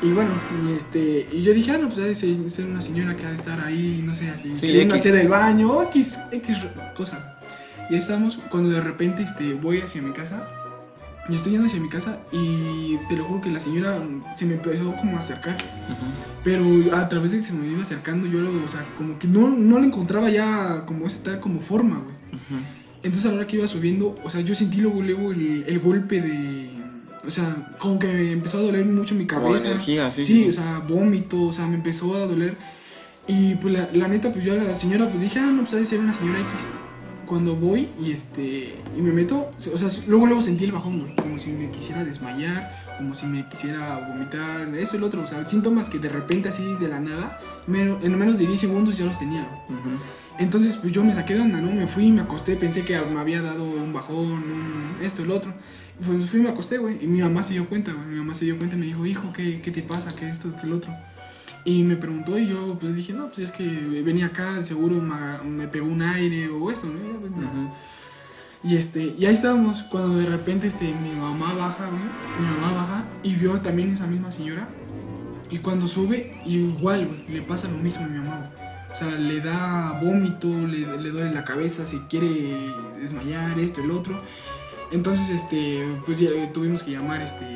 [0.00, 0.30] Y bueno,
[0.66, 3.30] y este, y yo dije, ah, no, pues ha de ser, una señora que ha
[3.30, 5.06] de estar ahí, no sé, así, Sí, queriendo X.
[5.06, 6.56] hacer el baño, o X, X
[6.96, 7.36] cosa.
[7.90, 10.48] Y ahí estamos, cuando de repente este, voy hacia mi casa,
[11.28, 13.98] y estoy yendo hacia mi casa, y te lo juro que la señora
[14.34, 16.06] se me empezó como a acercar, Ujú.
[16.42, 19.50] pero a través de que se me iba acercando, yo, o sea, como que no,
[19.50, 22.11] no le encontraba ya como esa tal como forma, güey.
[23.02, 25.78] Entonces a la hora que iba subiendo, o sea, yo sentí luego, luego el, el
[25.80, 26.70] golpe de...
[27.26, 29.70] O sea, como que me empezó a doler mucho mi Como cabeza.
[29.70, 30.24] energía, sí.
[30.24, 32.56] Sí, o sea, vómito, o sea, me empezó a doler.
[33.28, 35.74] Y pues la, la neta, pues yo a la señora, pues dije, ah, no, pues
[35.74, 36.50] ha de ser una señora X.
[37.26, 41.14] Cuando voy y este, y me meto, o sea, luego luego sentí el bajón, güey,
[41.16, 45.26] como si me quisiera desmayar, como si me quisiera vomitar, eso y lo otro, o
[45.26, 49.06] sea, síntomas que de repente así de la nada, en menos de 10 segundos ya
[49.06, 49.48] los tenía.
[49.68, 49.90] Ujú.
[50.38, 51.70] Entonces, pues yo me saqué de onda, ¿no?
[51.70, 55.52] Me fui, me acosté, pensé que me había dado un bajón, un esto, el otro.
[56.00, 56.98] Y pues fui y me acosté, güey.
[57.02, 58.06] Y mi mamá se dio cuenta, güey.
[58.06, 60.10] Mi mamá se dio cuenta y me dijo, hijo, ¿qué, qué te pasa?
[60.18, 60.92] ¿Qué esto, qué el otro?
[61.64, 65.48] Y me preguntó y yo pues dije, no, pues es que venía acá, seguro me,
[65.48, 67.72] me pegó un aire o esto, ¿no?
[68.64, 72.02] Y este, y ahí estábamos, cuando de repente este, mi mamá baja, güey,
[72.40, 74.68] mi mamá baja y vio también esa misma señora.
[75.50, 78.71] Y cuando sube, igual, güey, le pasa lo mismo a mi mamá, güey.
[78.92, 83.90] O sea, le da vómito, le, le duele la cabeza, se quiere desmayar, esto, el
[83.90, 84.20] otro.
[84.90, 87.46] Entonces, este, pues ya tuvimos que llamar este,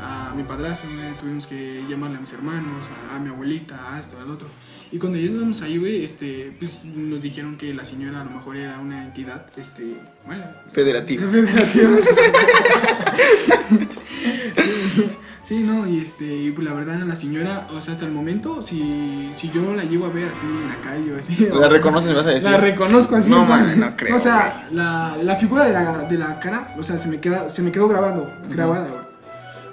[0.00, 0.88] a, a mi padrastro,
[1.20, 4.48] tuvimos que llamarle a mis hermanos, a, a mi abuelita, a esto, al otro.
[4.90, 8.30] Y cuando ya estábamos ahí, güey, este, pues nos dijeron que la señora a lo
[8.30, 10.62] mejor era una entidad, este, mala.
[10.72, 11.30] Federativo.
[11.30, 11.90] Federativa.
[15.46, 18.62] Sí, no, y este, y pues la verdad, la señora, o sea, hasta el momento,
[18.62, 21.46] si, si yo la llego a ver así en la calle o así.
[21.60, 22.50] La reconoces, me vas a decir.
[22.50, 23.30] La reconozco así.
[23.30, 23.46] No, ¿no?
[23.46, 26.98] man, no creo, O sea, la, la figura de la, de la cara, o sea,
[26.98, 29.00] se me, queda, se me quedó grabado, grabada, güey.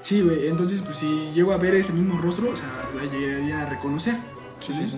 [0.01, 3.63] Sí, güey, entonces, pues si llego a ver ese mismo rostro, o sea, la llegaría
[3.63, 4.13] a reconocer.
[4.59, 4.97] Sí, sí, sí.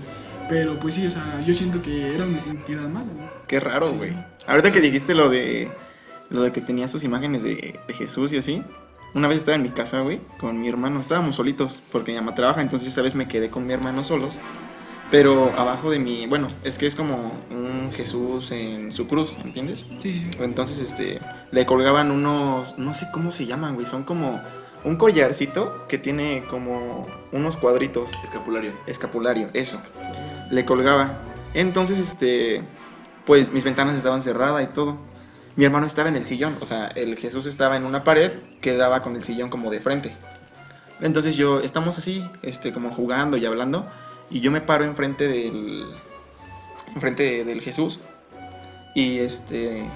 [0.50, 3.28] Pero pues sí, o sea, yo siento que era una entidad mala, güey.
[3.48, 3.96] Qué raro, Sí.
[3.96, 4.14] güey.
[4.46, 5.72] Ahorita que dijiste lo de
[6.30, 8.62] lo de que tenía sus imágenes de, de Jesús y así.
[9.16, 11.00] Una vez estaba en mi casa, güey, con mi hermano.
[11.00, 14.38] Estábamos solitos porque mi mamá trabaja, entonces esa vez me quedé con mi hermano solos.
[15.10, 19.86] Pero abajo de mi, bueno, es que es como un Jesús en su cruz, ¿entiendes?
[20.02, 20.30] Sí, sí.
[20.40, 24.42] Entonces, este, le colgaban unos, no sé cómo se llaman, güey, son como
[24.84, 28.74] un collarcito que tiene como unos cuadritos Escapulario.
[28.86, 29.82] escapulario, eso.
[30.52, 31.20] Le colgaba.
[31.54, 32.64] Entonces, este,
[33.26, 34.98] pues mis ventanas estaban cerradas y todo.
[35.56, 38.76] Mi hermano estaba en el sillón, o sea, el Jesús estaba en una pared que
[38.76, 40.16] daba con el sillón como de frente.
[41.02, 43.88] Entonces yo, estamos así, este, como jugando y hablando,
[44.30, 45.86] y yo me paro enfrente del,
[46.94, 48.00] enfrente del Jesús,
[48.96, 49.90] y este,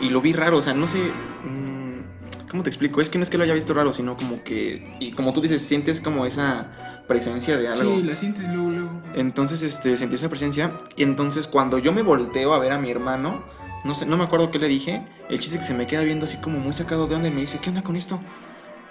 [0.00, 3.00] y lo vi raro, o sea, no sé, mm, ¿cómo te explico?
[3.00, 5.40] Es que no es que lo haya visto raro, sino como que, y como tú
[5.40, 6.66] dices, sientes como esa
[7.08, 7.96] presencia de algo.
[7.96, 8.90] Sí, la sientes luego, luego.
[9.14, 10.72] Entonces, este, sentí esa presencia.
[10.96, 13.42] Y entonces, cuando yo me volteo a ver a mi hermano,
[13.84, 15.02] no sé, no me acuerdo qué le dije.
[15.28, 17.40] El chiste que se me queda viendo así como muy sacado de onda y me
[17.40, 18.20] dice, ¿qué onda con esto?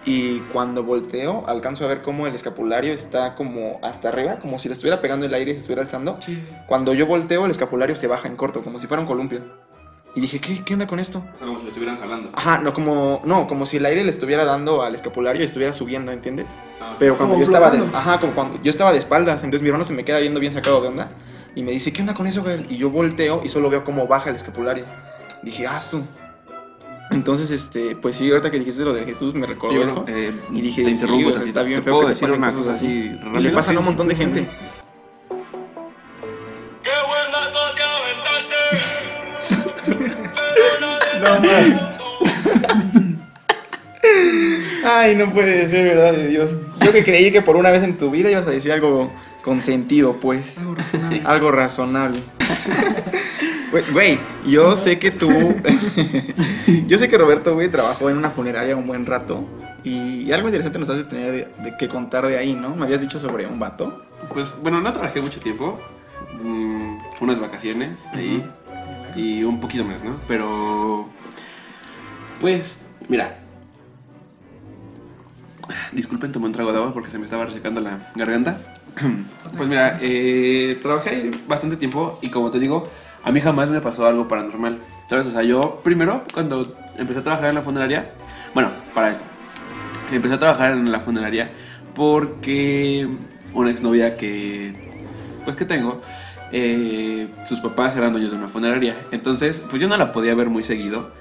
[0.06, 4.68] Y cuando volteo, alcanzo a ver cómo el escapulario está como hasta arriba, como si
[4.68, 6.18] le estuviera pegando el aire y se estuviera alzando.
[6.26, 6.44] Sí.
[6.68, 9.42] Cuando yo volteo, el escapulario se baja en corto, como si fuera un columpio.
[10.14, 11.20] Y dije, ¿qué, qué onda con esto?
[11.20, 12.32] O sea, como si lo estuvieran jalando.
[12.34, 15.72] Ajá, no como, no, como si el aire le estuviera dando al escapulario y estuviera
[15.72, 16.58] subiendo, ¿entiendes?
[16.82, 19.70] Ah, Pero cuando yo estaba de, ajá, como cuando yo estaba de espaldas, entonces mi
[19.70, 21.12] hermano se me queda viendo bien sacado de onda
[21.56, 22.66] y me dice, ¿qué onda con eso, Gael?
[22.70, 24.86] Y yo volteo y solo veo cómo baja el escapulario.
[25.44, 26.04] Dije, ah, su.
[27.12, 30.06] Entonces, este, pues sí, ahorita que dijiste lo de Jesús me recordó eso.
[30.08, 31.60] eh, y dije, te sí, interrumpo o sea, tantito.
[31.60, 32.86] está bien ¿Te feo puedo que te decir pasen cosas cosa así.
[32.86, 34.40] así Y le pasan a un montón de gente.
[34.40, 34.48] sí.
[36.84, 38.62] Qué buen dato te aventaste.
[44.86, 46.58] Ay, no puede ser verdad de Dios.
[46.84, 49.12] Yo que creí que por una vez en tu vida ibas a decir algo
[49.44, 50.60] con sentido, pues.
[50.60, 51.22] Algo razonable.
[51.26, 52.20] Algo razonable.
[53.72, 55.30] Güey, Güey, yo sé que tú.
[56.88, 59.46] yo sé que Roberto, güey, trabajó en una funeraria un buen rato.
[59.84, 62.76] Y, y algo interesante nos has de tener de, de que contar de ahí, ¿no?
[62.76, 64.06] Me habías dicho sobre un vato.
[64.34, 65.80] Pues bueno, no trabajé mucho tiempo.
[66.44, 68.46] mm, unas vacaciones ahí.
[69.16, 70.18] Y un poquito más, ¿no?
[70.28, 71.08] Pero.
[72.40, 73.38] Pues, mira.
[75.94, 78.60] Disculpen, tomé un trago de agua porque se me estaba resecando la garganta.
[79.58, 82.90] Pues mira, eh, trabajé bastante tiempo y como te digo,
[83.24, 84.80] a mí jamás me pasó algo paranormal.
[85.08, 85.28] ¿Sabes?
[85.28, 88.12] O sea, yo primero, cuando empecé a trabajar en la funeraria,
[88.54, 89.26] bueno, para esto,
[90.12, 91.52] empecé a trabajar en la funeraria
[91.94, 93.10] porque
[93.54, 94.74] una exnovia que,
[95.44, 96.02] pues que tengo,
[96.54, 98.96] eh, sus papás eran dueños de una funeraria.
[99.12, 101.12] Entonces, pues yo no la podía ver muy seguido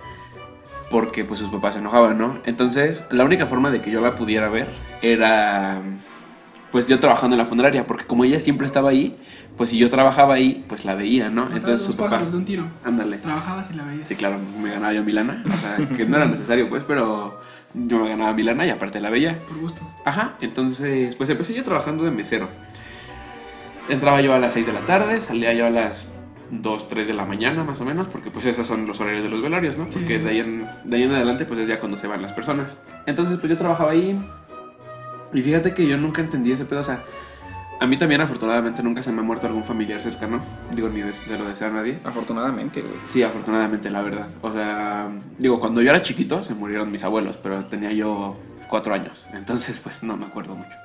[0.90, 2.38] porque pues sus papás se enojaban, ¿no?
[2.44, 4.68] Entonces, la única forma de que yo la pudiera ver
[5.02, 5.80] era
[6.70, 9.16] pues yo trabajando en la funeraria, porque como ella siempre estaba ahí,
[9.56, 11.44] pues si yo trabajaba ahí, pues la veía, ¿no?
[11.52, 12.64] Entonces su papá, de un tiro.
[12.84, 13.18] ándale.
[13.18, 14.08] Trabajabas y la veías.
[14.08, 17.40] Sí, claro, me ganaba yo mi lana, o sea, que no era necesario, pues, pero
[17.74, 19.38] yo me ganaba mi lana y aparte la veía.
[19.48, 19.82] Por gusto.
[20.04, 22.48] Ajá, entonces, pues empecé yo trabajando de mesero.
[23.88, 26.12] Entraba yo a las 6 de la tarde, salía yo a las
[26.50, 29.30] 2, 3 de la mañana más o menos, porque pues esos son los horarios de
[29.30, 29.86] los velorios, ¿no?
[29.90, 29.98] Sí.
[29.98, 32.32] Porque de ahí, en, de ahí en adelante pues es ya cuando se van las
[32.32, 32.76] personas.
[33.06, 34.20] Entonces pues yo trabajaba ahí
[35.32, 37.04] y fíjate que yo nunca entendí ese pedo, o sea,
[37.80, 40.42] a mí también afortunadamente nunca se me ha muerto algún familiar cercano,
[40.74, 41.98] digo ni de- se lo desea a nadie.
[42.04, 43.00] Afortunadamente, güey.
[43.06, 44.28] Sí, afortunadamente, la verdad.
[44.42, 48.36] O sea, digo, cuando yo era chiquito se murieron mis abuelos, pero tenía yo
[48.68, 49.26] cuatro años.
[49.32, 50.76] Entonces, pues no me acuerdo mucho.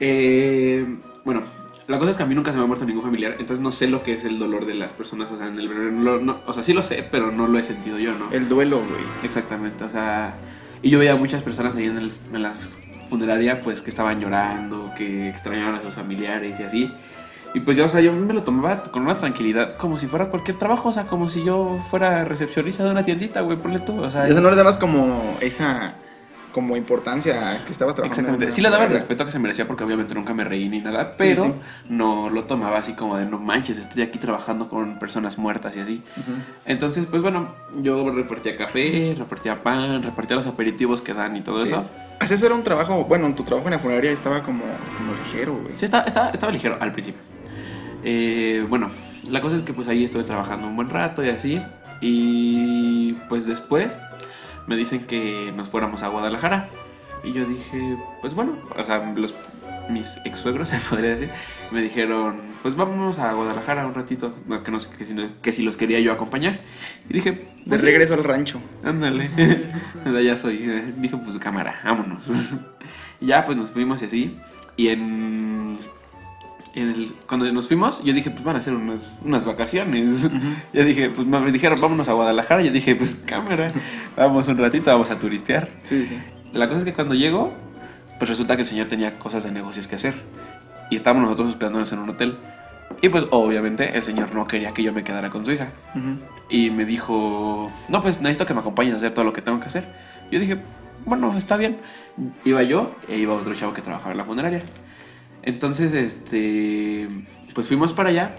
[0.00, 0.84] Eh,
[1.24, 1.42] bueno,
[1.86, 3.70] la cosa es que a mí nunca se me ha muerto ningún familiar, entonces no
[3.70, 5.30] sé lo que es el dolor de las personas.
[5.30, 7.98] O sea, en el no o sea, sí lo sé, pero no lo he sentido
[7.98, 8.30] yo, ¿no?
[8.32, 9.04] El duelo, güey.
[9.22, 10.34] Exactamente, o sea,
[10.82, 12.54] y yo veía muchas personas ahí en, el, en la
[13.12, 16.94] funeraria, pues que estaban llorando, que extrañaban a sus familiares y así.
[17.54, 20.30] Y pues yo, o sea, yo me lo tomaba con una tranquilidad, como si fuera
[20.30, 24.00] cualquier trabajo, o sea, como si yo fuera recepcionista de una tiendita, güey, ponle tú,
[24.02, 24.24] o sea.
[24.24, 25.92] O sea, no le dabas como esa
[26.52, 28.02] como importancia que estabas trabajando.
[28.20, 30.68] en Exactamente, sí le daba el respeto que se merecía porque obviamente nunca me reí
[30.68, 31.52] ni nada, pero sí.
[31.88, 35.80] no lo tomaba así como de no manches, estoy aquí trabajando con personas muertas y
[35.80, 36.02] así.
[36.66, 37.48] Entonces, pues bueno,
[37.80, 41.68] yo repartía café, repartía pan, repartía los aperitivos que dan y todo Sí.
[41.68, 41.84] eso.
[42.20, 44.62] Así eso era un trabajo, bueno, tu trabajo en la funeraria estaba como,
[44.96, 45.74] como ligero, güey.
[45.74, 47.20] Sí, estaba, estaba, estaba ligero al principio.
[48.04, 48.90] Eh, bueno,
[49.28, 51.60] la cosa es que pues ahí estuve trabajando un buen rato y así.
[52.00, 54.02] Y pues después
[54.66, 56.68] me dicen que nos fuéramos a Guadalajara.
[57.24, 59.34] Y yo dije, pues bueno, o sea, los,
[59.88, 61.30] mis ex suegros, se podría decir,
[61.70, 65.62] me dijeron, pues vámonos a Guadalajara un ratito, que, no sé, que, si, que si
[65.62, 66.60] los quería yo acompañar.
[67.08, 68.60] Y dije, De pues, sí, regreso al rancho.
[68.84, 69.28] Ándale,
[70.04, 70.64] de allá soy.
[70.68, 72.28] eh, Dijo, pues cámara, vámonos.
[73.20, 74.38] y ya, pues nos fuimos y así.
[74.76, 75.76] Y en,
[76.74, 80.30] en el, cuando nos fuimos, yo dije, pues van a ser unas, unas vacaciones.
[80.72, 82.62] Yo dije, pues me dijeron, vámonos a Guadalajara.
[82.62, 83.70] Yo dije, pues cámara,
[84.16, 85.68] vamos un ratito, vamos a turistear.
[85.82, 86.18] Sí, sí.
[86.52, 87.52] La cosa es que cuando llego,
[88.18, 90.14] pues resulta que el señor tenía cosas de negocios que hacer.
[90.90, 92.36] Y estábamos nosotros hospedándonos en un hotel.
[93.00, 95.72] Y pues obviamente el señor no quería que yo me quedara con su hija.
[95.94, 96.18] Ujú.
[96.48, 99.60] Y me dijo, no, pues necesito que me acompañes a hacer todo lo que tengo
[99.60, 99.84] que hacer.
[100.30, 100.58] Yo dije,
[101.04, 101.78] bueno, está bien.
[102.44, 104.62] Iba yo e iba otro chavo que trabajaba en la funeraria.
[105.42, 107.08] Entonces, este,
[107.54, 108.34] pues fuimos para allá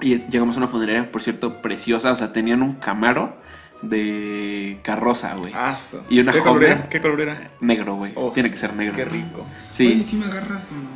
[0.00, 2.12] y llegamos a una funeraria, por cierto, preciosa.
[2.12, 3.36] O sea, tenían un camaro
[3.82, 5.52] de carroza, güey.
[5.54, 6.04] Aso.
[6.08, 6.88] Y una ¿Qué color era?
[6.88, 7.50] ¿Qué color era?
[7.60, 8.12] Negro, güey.
[8.16, 8.94] Oh, Tiene que ser negro.
[8.96, 9.40] Qué rico.
[9.40, 10.02] Oye, Sí.
[10.02, 10.88] si me agarras o no.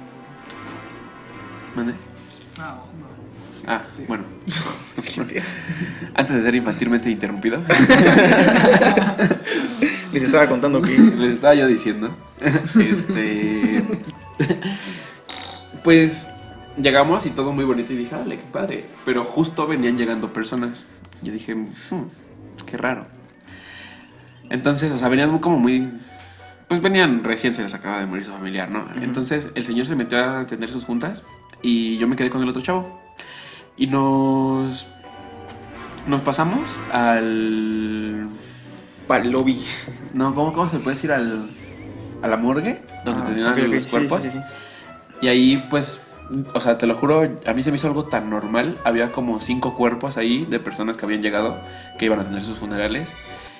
[1.76, 1.94] ¿Mande?
[2.58, 3.08] Ah, no.
[3.66, 4.04] Ah, sí.
[4.08, 4.24] bueno.
[6.14, 7.62] Antes de ser infantilmente interrumpido,
[10.12, 10.96] Les estaba contando que.
[10.98, 12.14] les estaba yo diciendo.
[12.80, 13.84] Este.
[15.84, 16.28] Pues
[16.80, 18.84] llegamos y todo muy bonito y dije, dale, qué padre.
[19.04, 20.86] Pero justo venían llegando personas.
[21.22, 22.08] Yo dije, "Hmm,
[22.66, 23.06] qué raro.
[24.50, 25.88] Entonces, o sea, venían como muy.
[26.68, 28.86] Pues venían recién se les acaba de morir su familiar, ¿no?
[29.00, 31.22] Entonces el señor se metió a atender sus juntas
[31.62, 33.00] y yo me quedé con el otro chavo.
[33.76, 34.86] Y nos.
[36.06, 38.28] nos pasamos al...
[39.06, 39.62] Para el lobby.
[40.12, 41.12] No, ¿cómo, cómo se puede decir?
[41.12, 41.48] Al,
[42.22, 44.22] a la morgue, donde Ah, tenían los cuerpos.
[44.22, 44.44] sí, sí, sí.
[45.20, 46.00] Y ahí, pues,
[46.54, 48.78] o sea, te lo juro, a mí se me hizo algo tan normal.
[48.84, 51.58] Había como cinco cuerpos ahí de personas que habían llegado,
[51.98, 53.12] que iban a tener sus funerales.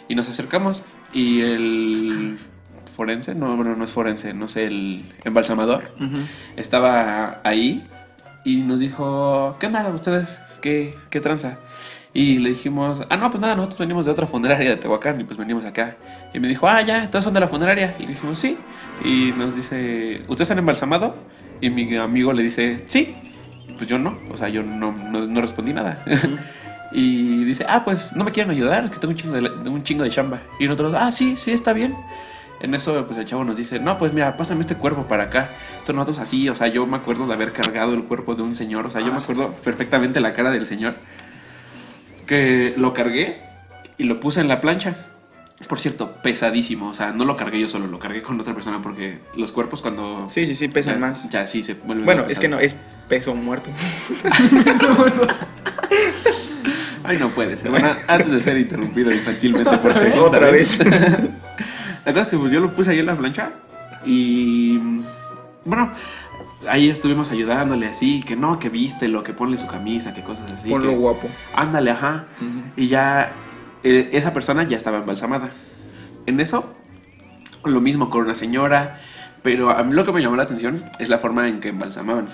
[0.08, 2.38] Y nos acercamos y el
[2.96, 5.90] forense, no, bueno, no es forense, no sé, el embalsamador,
[6.56, 7.84] estaba ahí
[8.44, 10.40] y nos dijo, ¿qué onda ustedes?
[10.62, 11.58] ¿Qué, qué tranza?
[12.14, 15.24] Y le dijimos, ah, no, pues nada, nosotros venimos de otra funeraria de Tehuacán y
[15.24, 15.96] pues venimos acá.
[16.32, 17.94] Y me dijo, ah, ya, entonces son de la funeraria.
[17.98, 18.56] Y le dijimos, sí.
[19.04, 21.14] Y nos dice, ¿ustedes están embalsamado?
[21.60, 23.14] Y mi amigo le dice, sí.
[23.76, 26.02] Pues yo no, o sea, yo no, no, no respondí nada.
[26.92, 29.82] y dice, ah, pues no me quieren ayudar, es que tengo un chingo de, un
[29.82, 30.40] chingo de chamba.
[30.58, 31.94] Y nosotros, ah, sí, sí, está bien.
[32.60, 35.48] En eso, pues el chavo nos dice, no, pues mira, pásame este cuerpo para acá.
[35.72, 38.56] Entonces nosotros así, o sea, yo me acuerdo de haber cargado el cuerpo de un
[38.56, 40.96] señor, o sea, yo Ah, me acuerdo perfectamente la cara del señor.
[42.28, 43.40] Que lo cargué
[43.96, 44.94] y lo puse en la plancha.
[45.66, 48.80] Por cierto, pesadísimo, o sea, no lo cargué yo solo, lo cargué con otra persona
[48.80, 50.28] porque los cuerpos cuando...
[50.28, 51.28] Sí, sí, sí, pesan ya, más.
[51.30, 52.76] Ya, sí, se vuelven Bueno, es que no, es
[53.08, 53.68] peso muerto.
[57.02, 57.70] Ay, no puede ser.
[57.70, 60.78] Bueno, antes de ser interrumpido infantilmente por segunda Otra vez.
[62.04, 63.50] La cosa es que pues, yo lo puse ahí en la plancha
[64.04, 64.78] y
[65.64, 65.92] bueno,
[66.66, 70.68] ahí estuvimos ayudándole así, que no, que vístelo, que ponle su camisa, que cosas así.
[70.68, 71.28] Ponlo que- guapo.
[71.54, 72.24] Ándale, ajá.
[72.76, 73.30] Y ya
[73.84, 75.50] eh, esa persona ya estaba embalsamada.
[76.26, 76.74] En eso,
[77.64, 79.00] lo mismo con una señora,
[79.42, 82.28] pero a mí lo que me llamó la atención es la forma en que embalsamaban.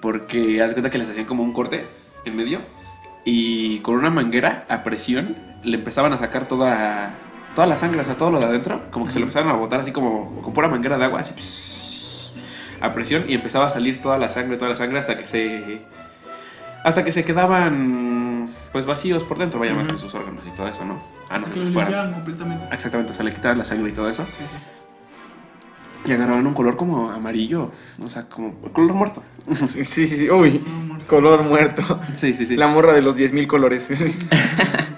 [0.00, 1.86] Porque haz cuenta que les hacían como un corte
[2.24, 2.60] en medio
[3.24, 7.10] y con una manguera a presión le empezaban a sacar toda,
[7.54, 9.54] toda la sangre, o sea, todo lo de adentro, como que se lo empezaban a
[9.54, 11.34] botar así como con pura manguera de agua, así
[12.80, 15.80] a presión y empezaba a salir toda la sangre, toda la sangre hasta que se
[16.84, 20.68] hasta que se quedaban pues vacíos por dentro, vaya más que sus órganos y todo
[20.68, 21.00] eso, ¿no?
[21.28, 21.88] Ah, no, Que se los les fuera.
[21.88, 22.66] limpiaban completamente.
[22.74, 24.24] Exactamente, o sea, le quitaban la sangre y todo eso.
[24.26, 26.08] Sí, sí.
[26.08, 29.22] Y agarraban un color como amarillo, o sea, como color muerto.
[29.66, 30.30] Sí, sí, sí.
[30.30, 30.60] Uy,
[31.08, 31.82] color muerto.
[32.14, 32.56] Sí, sí, sí.
[32.56, 33.88] La morra de los 10.000 colores.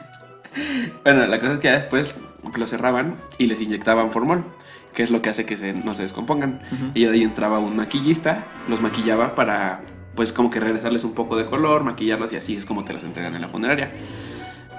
[1.04, 2.14] Bueno, la cosa es que ya después
[2.54, 4.44] lo cerraban y les inyectaban formol,
[4.94, 6.60] que es lo que hace que se, no se descompongan.
[6.72, 6.90] Ujú.
[6.94, 9.80] Y de ahí entraba un maquillista, los maquillaba para,
[10.14, 13.04] pues, como que regresarles un poco de color, maquillarlos y así es como te los
[13.04, 13.90] entregan en la funeraria.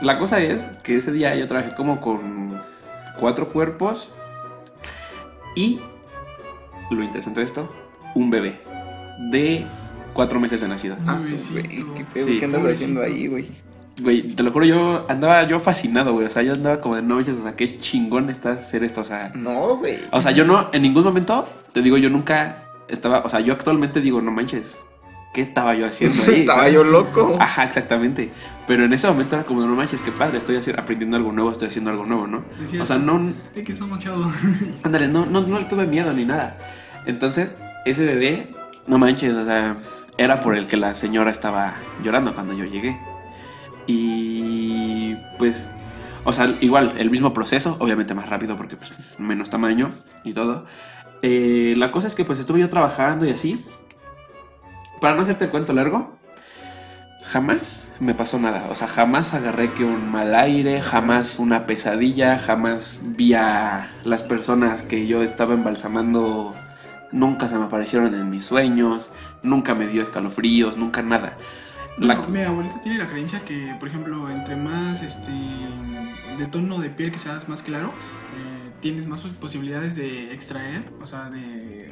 [0.01, 2.61] La cosa es que ese día yo trabajé como con
[3.19, 4.09] cuatro cuerpos
[5.55, 5.79] y,
[6.89, 7.73] lo interesante de esto,
[8.15, 8.59] un bebé
[9.31, 9.65] de
[10.13, 10.95] cuatro meses de nacido.
[11.05, 11.93] Ah, Pobrecito.
[11.93, 12.37] qué pedo, Sí.
[12.37, 13.49] ¿qué andas haciendo ahí, güey?
[14.01, 16.25] Güey, te lo juro, yo andaba yo fascinado, güey.
[16.25, 19.01] O sea, yo andaba como de no manches, o sea, qué chingón está hacer esto.
[19.01, 19.97] O sea, No, güey.
[20.11, 23.53] o sea, yo no, en ningún momento, te digo, yo nunca estaba, o sea, yo
[23.53, 24.79] actualmente digo, no manches,
[25.33, 26.41] ¿qué estaba yo haciendo ahí?
[26.41, 26.73] Estaba ¿sabes?
[26.73, 27.37] yo loco.
[27.39, 28.31] Ajá, exactamente.
[28.67, 31.67] Pero en ese momento era como, no manches, qué padre, estoy aprendiendo algo nuevo, estoy
[31.69, 32.43] haciendo algo nuevo, ¿no?
[32.79, 34.31] O sea, no, Es que somos chavos.
[34.83, 36.55] ándale, no, no, no le tuve miedo ni nada.
[37.05, 37.51] Entonces,
[37.85, 38.47] ese bebé,
[38.87, 39.75] no manches, o sea,
[40.17, 42.97] era por el que la señora estaba llorando cuando yo llegué.
[43.91, 45.67] Y pues,
[46.23, 50.67] o sea, igual, el mismo proceso, obviamente más rápido porque pues, menos tamaño y todo.
[51.23, 53.65] Eh, la cosa es que pues estuve yo trabajando y así.
[55.01, 56.15] Para no hacerte el cuento largo,
[57.23, 58.67] jamás me pasó nada.
[58.69, 64.21] O sea, jamás agarré que un mal aire, jamás una pesadilla, jamás vi a las
[64.21, 66.53] personas que yo estaba embalsamando,
[67.11, 69.09] nunca se me aparecieron en mis sueños,
[69.41, 71.37] nunca me dio escalofríos, nunca nada.
[71.99, 76.79] La- No, mi abuelita tiene la creencia que, por ejemplo, entre más este de tono
[76.79, 77.93] de piel que seas más claro,
[78.33, 81.91] eh, tienes más posibilidades de extraer, o sea, de,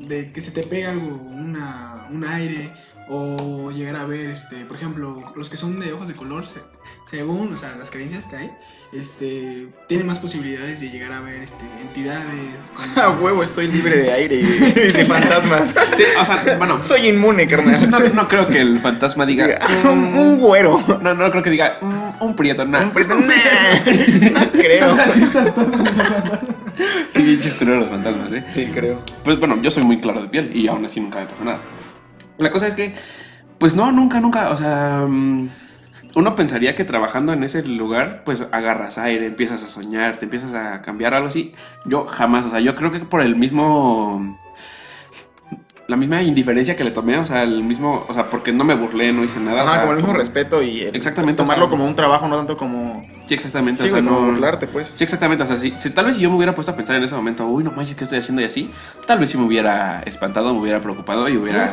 [0.00, 2.72] de que se te pegue algo, una, un aire,
[3.10, 6.60] o llegar a ver, este, por ejemplo, los que son de ojos de color, se-
[7.06, 8.50] según, o sea, las creencias que hay,
[8.92, 12.26] este, tienen más posibilidades de llegar a ver, este, entidades.
[12.96, 14.42] A como- huevo, estoy libre de aire y
[14.92, 15.74] de fantasmas.
[15.96, 17.88] Sí, o sea, bueno, Soy inmune, carnal.
[17.90, 19.58] no, no creo que el fantasma diga...
[19.84, 20.82] un, un güero.
[21.00, 22.78] No, no creo que diga "Mm, un prieto, no.
[22.78, 24.96] Un No creo.
[27.10, 28.44] Sí, yo creo en los fantasmas, ¿eh?
[28.48, 29.02] Sí, creo.
[29.24, 31.58] Pues bueno, yo soy muy claro de piel y aún así nunca me pasó nada.
[32.38, 32.94] La cosa es que,
[33.58, 35.48] pues no, nunca, nunca, o sea, mm,
[36.16, 40.54] uno pensaría que trabajando en ese lugar, pues agarras aire, empiezas a soñar, te empiezas
[40.54, 41.52] a cambiar algo así.
[41.84, 44.38] Yo jamás, o sea, yo creo que por el mismo...
[45.88, 48.74] La misma indiferencia que le tomé, o sea, el mismo, o sea, porque no me
[48.74, 49.62] burlé, no hice nada.
[49.62, 51.86] o Ajá, sea, como el mismo como- respeto y el Exactamente, tomarlo o sea- como
[51.88, 53.82] un trabajo, no tanto como Sí, exactamente.
[53.82, 54.92] Sí, o sea, no- burlarte, pues.
[54.96, 55.44] Sí, exactamente.
[55.44, 57.14] O sea, si, si tal vez si yo me hubiera puesto a pensar en ese
[57.14, 58.40] momento, uy, no manches, ¿qué estoy haciendo?
[58.42, 58.70] Y así,
[59.06, 61.66] tal vez sí me hubiera espantado, me hubiera preocupado y hubiera.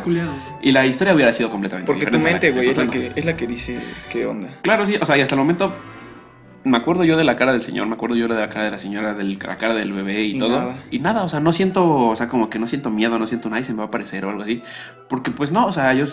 [0.62, 2.28] Y la historia hubiera sido completamente Porque tu diferente.
[2.28, 3.80] a mente, la güey, es la que, es la que dice
[4.12, 4.48] qué onda.
[4.62, 5.72] Claro, sí, o sea, y hasta el momento.
[6.64, 8.72] Me acuerdo yo de la cara del señor, me acuerdo yo de la cara de
[8.72, 10.58] la señora, de la cara del bebé y, Y todo.
[10.58, 10.76] nada.
[10.90, 13.48] Y nada, o sea, no siento, o sea, como que no siento miedo, no siento
[13.48, 14.62] nada y se me va a aparecer o algo así.
[15.08, 16.06] Porque pues no, o sea, yo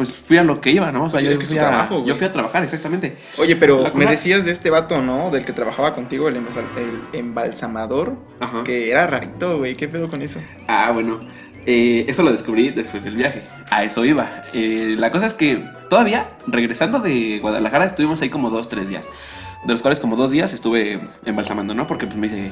[0.00, 1.04] pues fui a lo que iba, ¿no?
[1.04, 2.08] O sea, Pues yo es que es fui su a, trabajo, güey.
[2.08, 3.18] Yo fui a trabajar, exactamente.
[3.36, 5.30] Oye, pero La me cosa- decías de este vato, ¿no?
[5.30, 6.36] Del que trabajaba contigo, el
[7.12, 8.64] embalsamador, Ajá.
[8.64, 9.74] que era rarito, güey.
[9.74, 10.40] ¿Qué pedo con eso?
[10.68, 11.20] Ah, bueno.
[11.66, 13.42] eh, eso lo descubrí después del viaje.
[13.70, 14.44] A eso iba.
[14.54, 19.06] Eh, la cosa es que todavía, regresando de Guadalajara, estuvimos ahí como dos, tres días.
[19.66, 21.86] De los cuales como dos días estuve embalsamando, ¿no?
[21.86, 22.50] Porque pues me hice...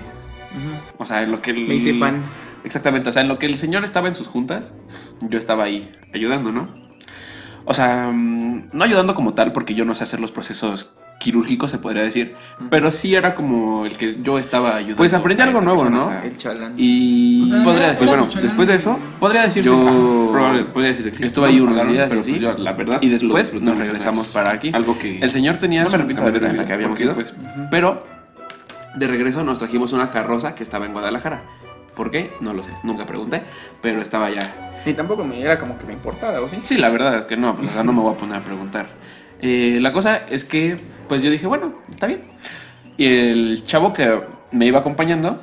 [0.99, 1.53] O sea, en lo que...
[1.53, 2.22] el- Me hice fan.
[2.64, 4.74] Exactamente, o sea, en lo que el señor estaba en sus juntas,
[5.22, 6.88] yo estaba ahí ayudando, ¿no?
[7.70, 10.90] O sea, mm, no ayudando como tal, porque yo no sé hacer los procesos
[11.20, 12.34] quirúrgicos, se podría decir,
[12.70, 14.96] pero sí era como el que yo estaba ayudando.
[14.96, 16.06] Pues aprendí algo nuevo, persona, ¿no?
[16.06, 16.72] o sea, El chalán.
[16.78, 18.46] y O sea, podría decir, bueno, chalán.
[18.46, 22.22] después de eso, podría decir Yo- yo probable- podría que estuve ahí unos días, pero
[22.22, 24.70] pues sí, yo, la verdad, y después disfruté nos regresamos para aquí.
[24.72, 27.34] Algo que El señor tenía No me su camioneta en la que habíamos ido, pues,
[27.70, 28.02] pero
[28.94, 31.42] de regreso nos trajimos una carroza que estaba en Guadalajara.
[31.94, 32.30] ¿Por qué?
[32.40, 33.42] No lo sé, nunca pregunté,
[33.82, 34.67] pero estaba allá.
[34.84, 36.60] Y tampoco me era como que me importaba, ¿o sí?
[36.64, 38.40] Sí, la verdad es que no, pues, o sea, no me voy a poner a
[38.40, 38.86] preguntar.
[39.40, 42.22] Eh, la cosa es que, pues yo dije, bueno, está bien.
[42.96, 44.20] Y el chavo que
[44.50, 45.40] me iba acompañando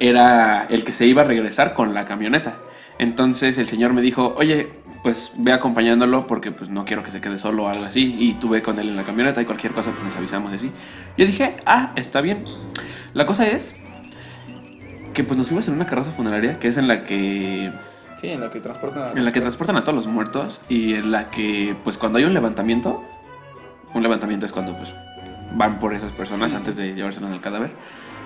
[0.00, 2.56] era el que se iba a regresar con la camioneta.
[2.98, 4.68] Entonces el señor me dijo, oye,
[5.02, 8.16] pues ve acompañándolo porque pues no quiero que se quede solo o algo así.
[8.18, 10.72] Y tuve con él en la camioneta y cualquier cosa pues nos avisamos y así.
[11.16, 12.44] Yo dije, ah, está bien.
[13.14, 13.76] La cosa es
[15.14, 17.72] que pues nos fuimos en una carroza funeraria que es en la que
[18.20, 19.16] Sí, en la que transportan.
[19.16, 22.24] en la que transportan a todos los muertos y en la que, pues cuando hay
[22.24, 23.02] un levantamiento,
[23.94, 24.92] un levantamiento es cuando pues
[25.54, 27.70] van por esas personas Sí, antes de llevárselos al cadáver.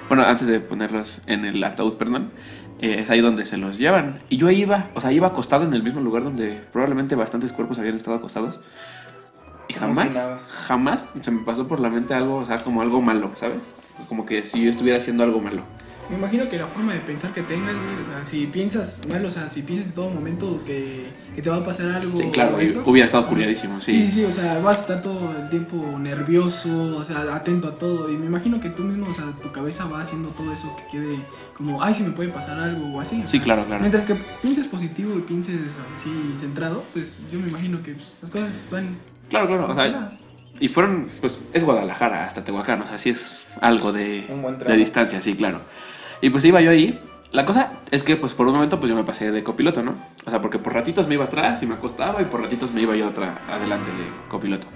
[0.09, 2.30] Bueno, antes de ponerlos en el ataúd, perdón,
[2.80, 4.20] eh, es ahí donde se los llevan.
[4.28, 7.78] Y yo iba, o sea, iba acostado en el mismo lugar donde probablemente bastantes cuerpos
[7.78, 8.61] habían estado acostados.
[9.68, 10.40] Y No jamás, nada.
[10.66, 13.61] jamás se me pasó por la mente algo, o sea, como algo malo, ¿sabes?
[14.09, 15.62] Como que si yo estuviera haciendo algo malo.
[16.09, 19.31] Me imagino que la forma de pensar que tengas, o sea, si piensas mal, o
[19.31, 22.15] sea, si piensas en todo momento que, que te va a pasar algo.
[22.15, 25.35] Sí, claro, eso, hubiera estado curiadísimo, Sí, sí, sí, o sea, vas a estar todo
[25.37, 28.11] el tiempo nervioso, o sea, atento a todo.
[28.13, 30.99] Y me imagino que tú mismo, o sea, tu cabeza va haciendo todo eso que
[30.99, 31.19] quede
[31.57, 33.23] como, ay, si me puede pasar algo o así.
[33.23, 33.81] o Sí, sea, claro, claro.
[33.81, 38.31] Mientras que pienses positivo y pienses así centrado, pues yo me imagino que pues, las
[38.31, 38.99] cosas van.
[39.31, 40.19] Claro, claro, o sea.
[40.61, 44.27] Y fueron, pues, es Guadalajara hasta Tehuacán, o sea, sí es algo de,
[44.67, 45.61] de distancia, sí, claro.
[46.21, 47.01] Y pues iba yo ahí.
[47.33, 49.97] La cosa es que, pues, por un momento, pues yo me pasé de copiloto, ¿no?
[50.27, 52.83] O sea, porque por ratitos me iba atrás y me acostaba y por ratitos me
[52.83, 54.67] iba yo otra, adelante de copiloto.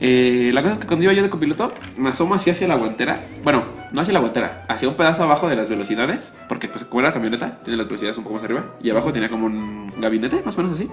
[0.00, 2.76] Eh, la cosa es que cuando iba yo de copiloto, me asomo así hacia la
[2.76, 3.20] guantera.
[3.44, 6.32] Bueno, no hacia la guantera, hacia un pedazo abajo de las velocidades.
[6.48, 8.64] Porque, pues, como era la camioneta, tiene las velocidades un poco más arriba.
[8.82, 10.88] Y abajo tenía como un gabinete, más o menos así.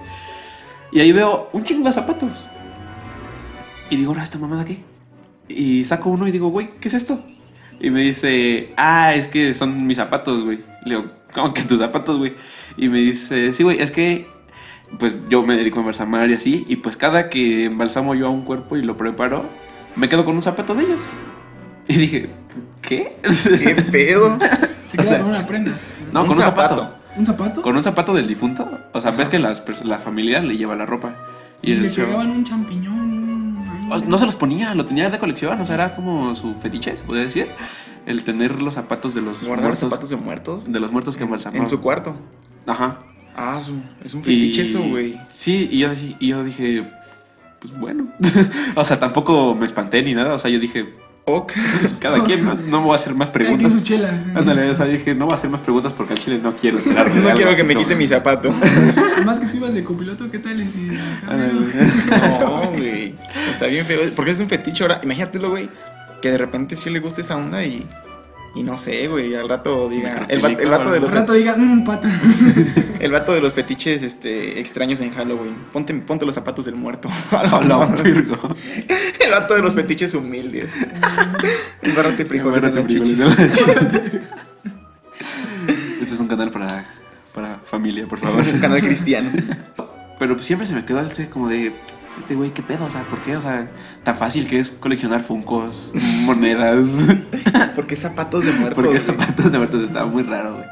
[0.92, 2.48] Y ahí veo un chingo de zapatos.
[3.90, 4.78] Y digo, ahora esta mamada qué?
[5.48, 7.22] Y saco uno y digo, güey, ¿qué es esto?
[7.80, 10.60] Y me dice, ah, es que son mis zapatos, güey.
[10.84, 12.34] Le digo, ¿cómo que tus zapatos, güey?
[12.76, 14.26] Y me dice, sí, güey, es que
[14.98, 16.64] pues yo me dedico a embalsamar y así.
[16.68, 19.44] Y pues cada que embalsamo yo a un cuerpo y lo preparo,
[19.96, 21.02] me quedo con un zapato de ellos.
[21.88, 22.30] Y dije,
[22.82, 23.16] ¿qué?
[23.22, 24.38] ¿Qué pedo?
[24.86, 25.72] Se queda o sea, con una prenda.
[26.12, 26.76] No, Un con un zapato.
[26.76, 26.96] zapato.
[27.16, 27.62] ¿Un zapato?
[27.62, 28.68] Con un zapato del difunto.
[28.92, 31.14] O sea, ves que las la familia le lleva la ropa.
[31.62, 32.89] Y, le pegaban un champiñón.
[34.06, 37.04] No se los ponía, lo tenía de colección, o sea, era como su fetiche, se
[37.04, 37.46] podría decir.
[38.06, 39.80] El tener los zapatos de los ¿Guardar muertos.
[39.80, 40.72] zapatos de muertos?
[40.72, 41.62] De los muertos que embalsamaban.
[41.62, 42.14] En su cuarto.
[42.66, 42.98] Ajá.
[43.36, 45.16] Ah, su- es un fetiche Y- eso, güey.
[45.30, 45.88] Sí, y yo,
[46.18, 46.90] y yo dije,
[47.60, 48.08] pues bueno.
[48.76, 50.94] o sea, tampoco me espanté ni nada, o sea, yo dije,
[51.26, 51.52] Ok.
[52.00, 53.72] cada quien, no, no me voy a hacer más preguntas.
[53.72, 54.26] sus chelas.
[54.26, 54.32] ¿eh?
[54.34, 56.78] Ándale, o sea, dije, no voy a hacer más preguntas porque al chile no quiero
[56.78, 58.52] enterarme de No algo quiero que me quite mi zapato.
[59.24, 60.66] Más que tú ibas de copiloto, ¿qué tal?
[60.66, 60.88] Si
[61.28, 61.60] Ándale.
[62.40, 63.14] No, güey.
[63.50, 64.00] Está bien feo.
[64.16, 65.00] Porque es un fetiche ahora.
[65.02, 65.68] Imagínatelo, güey.
[66.22, 67.86] Que de repente sí le gusta esa onda y.
[68.54, 69.34] Y no sé, güey.
[69.36, 70.26] Al rato diga.
[70.28, 72.10] El, va- el vato de Al los rato diga, mmm, pata.
[73.00, 75.54] El vato de los fetiches este, extraños en Halloween.
[75.72, 77.08] Ponte, ponte los zapatos del muerto.
[77.32, 80.74] El vato de los fetiches humildes.
[81.80, 83.20] Embárrate frijoles en las Frijoles chichis.
[86.00, 86.84] Este es un canal para,
[87.34, 88.42] para familia, por favor.
[88.52, 89.30] Un canal cristiano.
[90.18, 91.72] Pero pues siempre se me quedó este como de,
[92.18, 92.84] este güey, ¿qué pedo?
[92.84, 93.36] O sea, ¿por qué?
[93.36, 93.70] O sea,
[94.04, 95.92] tan fácil que es coleccionar funcos,
[96.24, 96.86] monedas.
[97.74, 98.84] Porque zapatos de muertos.
[98.84, 100.66] Porque zapatos de muertos estaba muy raro, güey.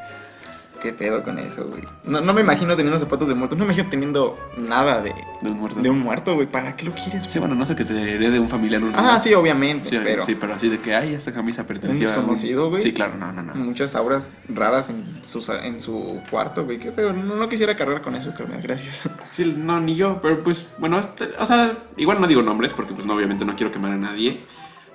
[0.82, 1.82] ¿Qué pedo con eso, güey?
[2.04, 3.56] No, no me imagino teniendo zapatos de muerto.
[3.56, 5.12] No me imagino teniendo nada de,
[5.42, 5.80] De un muerto.
[5.80, 6.46] de un muerto, güey.
[6.46, 7.40] ¿Para qué lo quieres, Sí, güey?
[7.40, 8.82] bueno, no sé que te herede un familiar.
[8.84, 12.06] Un Ah, sí, obviamente, Sí, pero sí, pero así de que, ay, esta camisa pertenecía
[12.06, 12.80] a un- desconocido, güey?
[12.82, 13.54] Sí, claro, no, no, no.
[13.56, 16.78] muchas auras raras en su, en su cuarto, güey.
[16.78, 17.12] Qué feo.
[17.12, 18.62] No, no quisiera cargar con eso, carnal.
[18.62, 19.08] Gracias.
[19.32, 22.94] Sí, no, ni yo, pero pues, bueno, este- o sea, igual no digo nombres porque
[22.94, 24.40] pues no, obviamente no quiero quemar a nadie.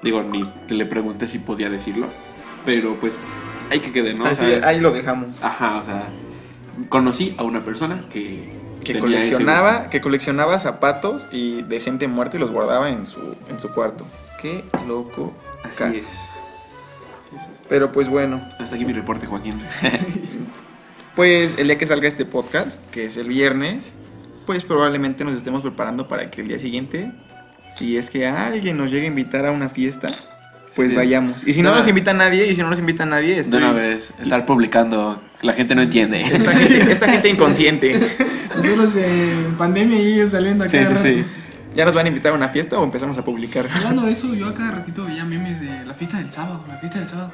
[0.02, 2.08] Digo, ni que le pregunté si podía decirlo,
[2.66, 3.18] pero pues
[3.74, 4.24] hay que quede, ¿no?
[4.24, 5.42] O Así, sea, ahí lo dejamos.
[5.42, 6.08] Ajá, o sea,
[6.90, 8.54] conocí a una persona que...
[8.84, 13.60] que coleccionaba, que coleccionaba zapatos y de gente muerta y los guardaba en su, en
[13.60, 14.06] su cuarto.
[14.40, 15.34] Qué loco.
[15.64, 15.94] Así caso.
[15.94, 16.30] es.
[17.68, 19.60] Pero pues bueno, Hasta aquí mi reporte, Joaquín.
[21.16, 23.96] pues el día que salga este podcast, que es el viernes,
[24.46, 27.12] pues probablemente nos estemos preparando para que el día siguiente,
[27.68, 30.10] si es que alguien nos llegue a invitar a una fiesta,
[30.76, 30.96] pues Sí.
[30.96, 31.44] vayamos.
[31.44, 33.42] Y si De no una- nos invita nadie, y si no nos invita nadie, De
[33.42, 33.60] estoy...
[33.62, 36.22] una vez, estar publicando, la gente no entiende.
[36.22, 38.00] Esta gente, esta gente inconsciente.
[38.56, 40.72] Nosotros en pandemia y ellos saliendo acá.
[40.72, 41.26] Sí, sí, sí.
[41.76, 43.68] ¿Ya nos van a invitar a una fiesta o empezamos a publicar?
[43.74, 46.78] Hablando de eso, yo a cada ratito veía memes de la fiesta del sábado, la
[46.78, 47.32] fiesta del sábado.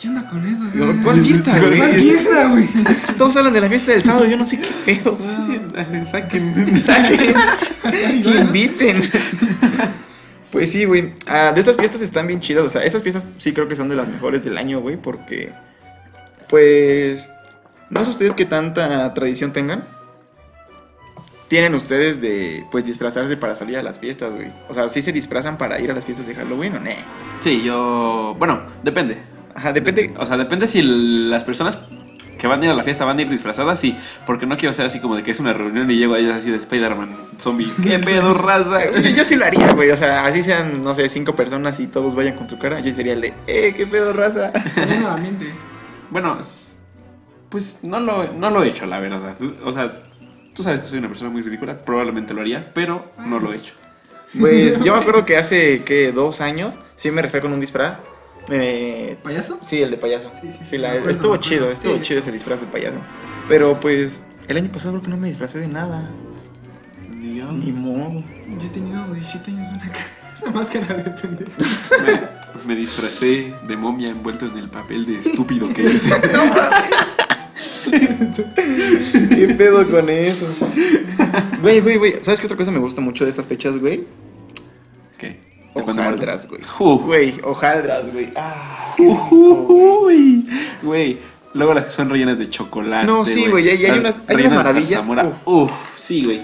[0.00, 0.64] ¿Qué onda con eso?
[0.66, 1.76] O sea, No, ¿cuál fiesta, güey?
[1.76, 2.68] ¿Cuál fiesta, güey?
[3.18, 5.18] Todos hablan de la fiesta del sábado, yo no sé qué pedo.
[6.06, 6.76] Saquen.
[6.76, 7.34] Saquen.
[8.22, 9.02] Que inviten.
[10.52, 11.14] Pues sí, güey.
[11.26, 12.64] Ah, de esas fiestas están bien chidas.
[12.64, 14.96] O sea, esas fiestas sí creo que son de las mejores del año, güey.
[14.96, 15.50] Porque,
[16.48, 17.30] pues,
[17.88, 19.82] no sé ustedes qué tanta tradición tengan.
[21.48, 24.52] Tienen ustedes de, pues, disfrazarse para salir a las fiestas, güey.
[24.68, 26.90] O sea, ¿sí se disfrazan para ir a las fiestas de Halloween o no?
[27.40, 28.36] Sí, yo.
[28.38, 29.16] Bueno, depende.
[29.54, 30.14] Ajá, depende.
[30.18, 31.88] O sea, depende si las personas
[32.42, 33.96] que van a ir a la fiesta van a ir disfrazadas, sí.
[34.26, 36.34] Porque no quiero ser así como de que es una reunión y llego a ellos
[36.34, 37.72] así de Spider-Man, zombie.
[37.82, 38.90] ¿Qué pedo, raza?
[38.90, 39.90] Yo, yo sí lo haría, güey.
[39.92, 42.80] O sea, así sean, no sé, cinco personas y todos vayan con su cara.
[42.80, 44.52] Yo sería el de, eh, qué pedo, raza.
[46.10, 46.76] Bueno, es-
[47.48, 49.36] pues no lo, no lo he hecho, la verdad.
[49.64, 49.92] O sea,
[50.52, 53.56] tú sabes que soy una persona muy ridícula, probablemente lo haría, pero no lo he
[53.58, 53.74] hecho.
[54.40, 56.10] Pues yo me acuerdo que hace, ¿qué?
[56.10, 58.02] Dos años, sí me refé con un disfraz.
[58.48, 59.58] Me- ¿Payaso?
[59.62, 60.30] Sí, el de payaso.
[60.40, 62.02] Sí, sí, sí, Sí, la- me acuerdo, estuvo chido, estuvo Sí.
[62.02, 62.98] chido ese disfraz de payaso.
[63.48, 66.10] Pero pues, el año pasado creo que no me disfracé de nada.
[67.10, 67.52] Ni yo.
[67.52, 68.22] Ni modo.
[68.60, 70.06] Yo he tenido 17 años una, cara,
[70.42, 71.50] una máscara de pendejo.
[72.66, 76.06] Me, me disfracé de momia envuelto en el papel de estúpido que es.
[77.90, 80.48] ¿Qué pedo con eso?
[81.60, 82.14] Güey, güey, güey.
[82.22, 84.04] ¿Sabes qué otra cosa me gusta mucho de estas fechas, güey?
[85.74, 85.80] ¿Qué?
[85.80, 86.60] ¿De cuándo Hojaldras, güey.
[86.78, 88.30] Güey, hojaldras, güey.
[88.36, 88.94] Ah.
[88.98, 90.46] Uy,
[90.82, 91.18] Güey,
[91.54, 93.06] luego las que son rellenas de chocolate.
[93.06, 95.48] No, sí, güey, hay- hay unas- hay unas maravillas, uf.
[95.48, 96.42] Uf, sí, güey.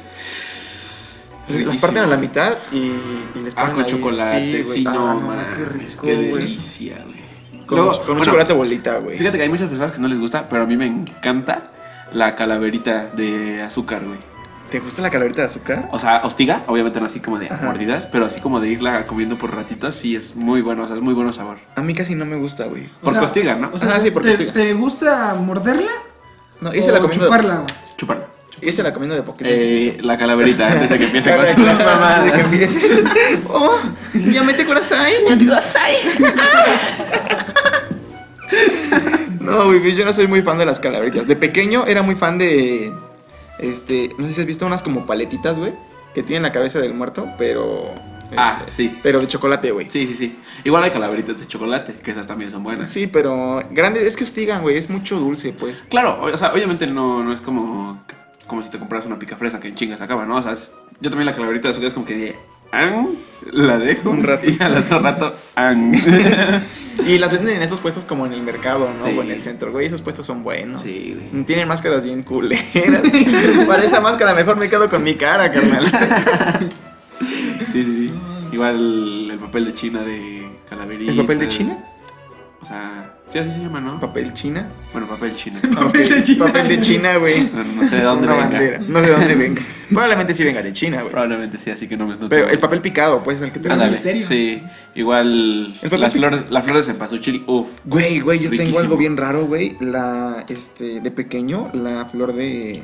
[1.48, 4.86] Las parten a la mitad y, y les Ah, ponen con ahí- chocolate, sí, güey.
[4.86, 5.46] Ah, no, man.
[5.56, 7.18] qué rico, Qué delicia, güey.
[7.66, 9.18] Con, Luego, con un bueno, chocolate bolita, güey.
[9.18, 11.70] Fíjate que hay muchas personas que no les gusta, pero a mí me encanta
[12.12, 14.18] la calaverita de azúcar, güey.
[14.70, 15.88] ¿Te gusta la calaverita de azúcar?
[15.92, 17.64] O sea, hostiga, obviamente no así como de Ajá.
[17.66, 20.94] mordidas, pero así como de irla comiendo por ratitas, sí es muy bueno, o sea,
[20.96, 21.56] es muy bueno sabor.
[21.76, 22.86] A mí casi no me gusta, güey.
[23.02, 23.70] Porque hostiga, ¿no?
[23.72, 24.52] O sea, Ajá, sí, porque ¿te, hostiga.
[24.52, 25.90] ¿te gusta morderla?
[26.60, 27.24] No, irse la comiendo.
[27.26, 27.74] chuparla, güey?
[27.96, 28.26] Chuparla.
[28.60, 29.48] Irse la comiendo de poquito.
[29.50, 32.44] Eh, la calaverita, antes de que empiece con sus que- Antes de que mamadas.
[32.52, 33.04] empiece.
[33.48, 33.78] Oh,
[34.32, 35.12] ya mete kurasai.
[35.28, 35.96] Ya te kurasai.
[39.40, 41.26] No, güey, yo no soy muy fan de las calaveritas.
[41.26, 42.92] De pequeño era muy fan de.
[43.58, 44.10] Este.
[44.18, 45.74] No sé si has visto unas como paletitas, güey.
[46.14, 47.92] Que tienen la cabeza del muerto, pero.
[48.36, 48.98] Ah, este, sí.
[49.02, 49.88] Pero de chocolate, güey.
[49.90, 50.36] Sí, sí, sí.
[50.64, 52.88] Igual hay calaveritas de chocolate, que esas también son buenas.
[52.90, 53.62] Sí, pero.
[53.70, 54.76] Grande, es que hostigan, güey.
[54.76, 55.84] Es mucho dulce, pues.
[55.88, 58.02] Claro, o sea, obviamente no, no es como,
[58.46, 60.36] como si te compras una pica fresa que en chingas acaba, ¿no?
[60.36, 62.36] O sea, es- yo también la calaverita de azúcar es como que
[62.72, 63.08] "Ang",
[63.52, 64.46] la dejo Un rato.
[64.50, 65.94] y al otro rato "Ang".
[67.06, 69.04] Y las venden en esos puestos como en el mercado, ¿no?
[69.04, 69.16] Sí.
[69.16, 69.86] O en el centro, güey.
[69.86, 70.82] Esos puestos son buenos.
[70.82, 71.44] Sí, güey.
[71.44, 72.64] Tienen máscaras bien culeras.
[73.68, 75.86] Para esa máscara mejor me quedo con mi cara, carnal.
[77.72, 78.12] Sí, sí, sí.
[78.50, 81.12] Igual el papel de China de calaverita.
[81.12, 81.78] ¿El papel de China?
[82.60, 84.00] O sea, sí, así se llama, ¿no?
[84.00, 84.68] Papel china.
[84.92, 85.60] Bueno, papel China.
[85.74, 86.46] Papel de China.
[86.46, 87.48] Papel de China, güey.
[87.54, 88.48] No, no sé de dónde Una venga.
[88.48, 88.78] bandera.
[88.80, 89.62] No sé de dónde venga.
[89.90, 91.10] Probablemente sí venga de China, güey.
[91.10, 92.16] Probablemente sí, así que no me...
[92.16, 94.60] no Pero el papel picado, pues, el que te Ándale, sí.
[94.96, 97.68] Igual El papel las pic- flores, las flores de cempasúchil, uff.
[97.84, 98.80] Güey, güey, yo tengo Riquísimo.
[98.80, 99.76] algo bien raro, güey.
[99.80, 102.82] La, este, de pequeño, la flor de.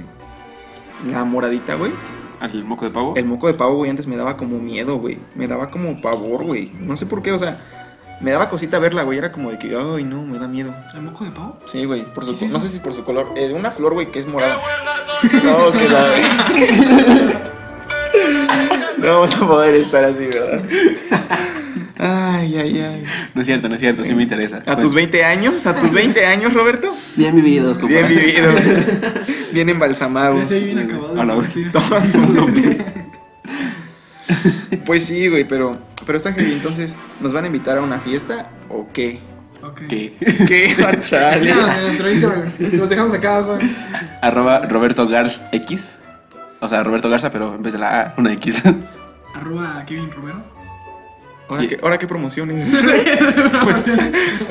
[1.10, 1.90] La moradita, güey.
[2.40, 3.14] Al moco de pavo.
[3.16, 5.18] El moco de pavo, güey, antes me daba como miedo, güey.
[5.34, 6.70] Me daba como pavor, güey.
[6.80, 7.60] No sé por qué, o sea,
[8.20, 9.18] me daba cosita verla, güey.
[9.18, 10.74] Era como de que, ay, no, me da miedo.
[10.94, 11.58] ¿El moco de pavo?
[11.66, 13.32] Sí, güey, por su, ¿Qué es no sé si por su color.
[13.36, 14.58] Eh, una flor, güey, que es morada.
[15.42, 16.10] No, que la...
[18.98, 20.62] No vamos a poder estar así, ¿verdad?
[21.98, 23.04] Ay, ay, ay.
[23.34, 24.58] No es cierto, no es cierto, sí me interesa.
[24.58, 25.66] ¿A Pues, tus 20 años?
[25.66, 26.94] ¿A tus 20 años, Roberto?
[27.16, 28.16] Bien vividos, Bien compadre.
[28.26, 28.64] vividos.
[29.52, 30.48] Bien Ya embalsamados.
[30.48, 31.20] se bien acabado.
[31.20, 31.48] A la de vez.
[31.48, 31.72] partir.
[31.72, 32.52] Todos son-
[34.86, 35.72] Pues sí, güey, pero,
[36.06, 36.52] pero está heavy.
[36.52, 39.18] Entonces, ¿nos van a invitar a una fiesta o qué?
[39.62, 39.82] Ok.
[39.88, 40.12] ¿Qué?
[40.46, 40.76] ¿Qué?
[40.86, 41.54] Ah, chale.
[41.54, 42.52] No, en nuestro Instagram.
[42.58, 43.58] Los dejamos acá abajo.
[44.20, 45.98] Arroba Roberto Garz X.
[46.60, 48.62] O sea, Roberto Garza, pero en vez de la A, una X.
[49.34, 50.42] Arroba Kevin Romero.
[51.48, 52.72] ¿Ahora qué, ahora qué promociones?
[53.64, 53.84] Pues,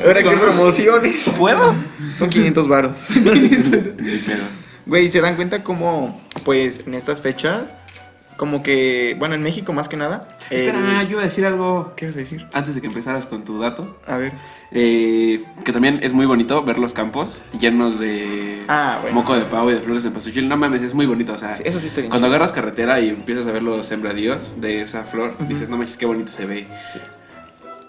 [0.04, 1.34] ¿Ahora qué promociones?
[1.36, 1.74] ¿Puedo?
[2.14, 3.08] Son 500 varos.
[3.24, 4.42] Pero,
[4.86, 7.74] Güey, ¿se dan cuenta cómo, pues, en estas fechas,
[8.36, 10.28] como que, bueno, en México más que nada...
[10.50, 12.46] el- Espera, yo iba a decir algo ¿Qué vas a decir?
[12.52, 13.96] antes de que empezaras con tu dato.
[14.06, 14.32] A ver.
[14.72, 19.14] Eh, que también es muy bonito ver los campos llenos de Ah, bueno.
[19.20, 19.40] moco sí.
[19.40, 20.48] de pavo y de flores de pasuchil.
[20.48, 21.32] No mames, es muy bonito.
[21.34, 22.10] O sea, Sí, eso sí está bien.
[22.10, 22.34] cuando chido.
[22.36, 26.06] agarras carretera y empiezas a ver los sembradíos de esa flor, dices, no manches, qué
[26.06, 26.66] bonito se ve.
[26.92, 26.98] Sí.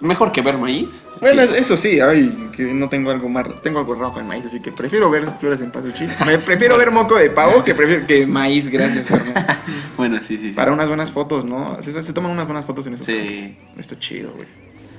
[0.02, 1.06] Mejor que ver maíz.
[1.22, 1.54] Bueno, Sí.
[1.58, 4.72] eso sí, ay, que no tengo algo más, tengo algo rojo en maíz, así que
[4.72, 6.10] prefiero ver flores en pasuchil.
[6.26, 9.08] Me prefiero ver moco de pavo que prefiero que maíz, gracias.
[9.98, 10.56] Bueno, sí, sí, sí.
[10.56, 11.78] Para unas buenas fotos, ¿no?
[11.82, 13.80] Se, se toman unas buenas fotos en esos Sí, campos.
[13.80, 14.46] Está chido, güey.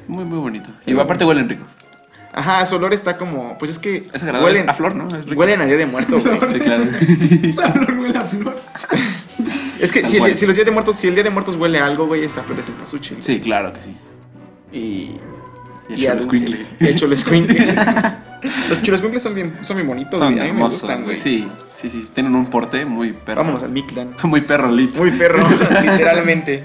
[0.08, 0.70] muy, muy bonito.
[0.86, 1.64] Y aparte huelen rico.
[2.32, 4.44] Ajá, su olor está como, pues es que Es agradable.
[4.46, 5.14] huelen, a flor, ¿no?
[5.14, 5.38] Es rico.
[5.38, 6.38] huelen a día de muerto, güey.
[6.50, 6.84] Sí, claro.
[7.56, 8.58] La flor huele a flor.
[9.78, 11.78] Es que si, el- si los días de muertos, si el día de muertos huele
[11.78, 13.22] a algo, güey, esa flor es en pasuchil.
[13.22, 13.94] Sí, claro que sí.
[14.72, 15.16] Y,
[15.88, 16.40] Y, y a el dulces.
[16.40, 16.66] squinkle.
[16.80, 17.06] De hecho,
[18.68, 20.48] los chiloscuincles son bien, son bien bonitos, Son güey.
[20.48, 21.16] A mí me gustan, güey.
[21.18, 22.04] Sí, sí, sí.
[22.14, 23.40] Tienen un porte muy perro.
[23.42, 24.16] Vámonos al Mictlan.
[24.24, 24.94] Muy perro lit.
[24.96, 25.38] Muy perro,
[25.82, 26.64] literalmente.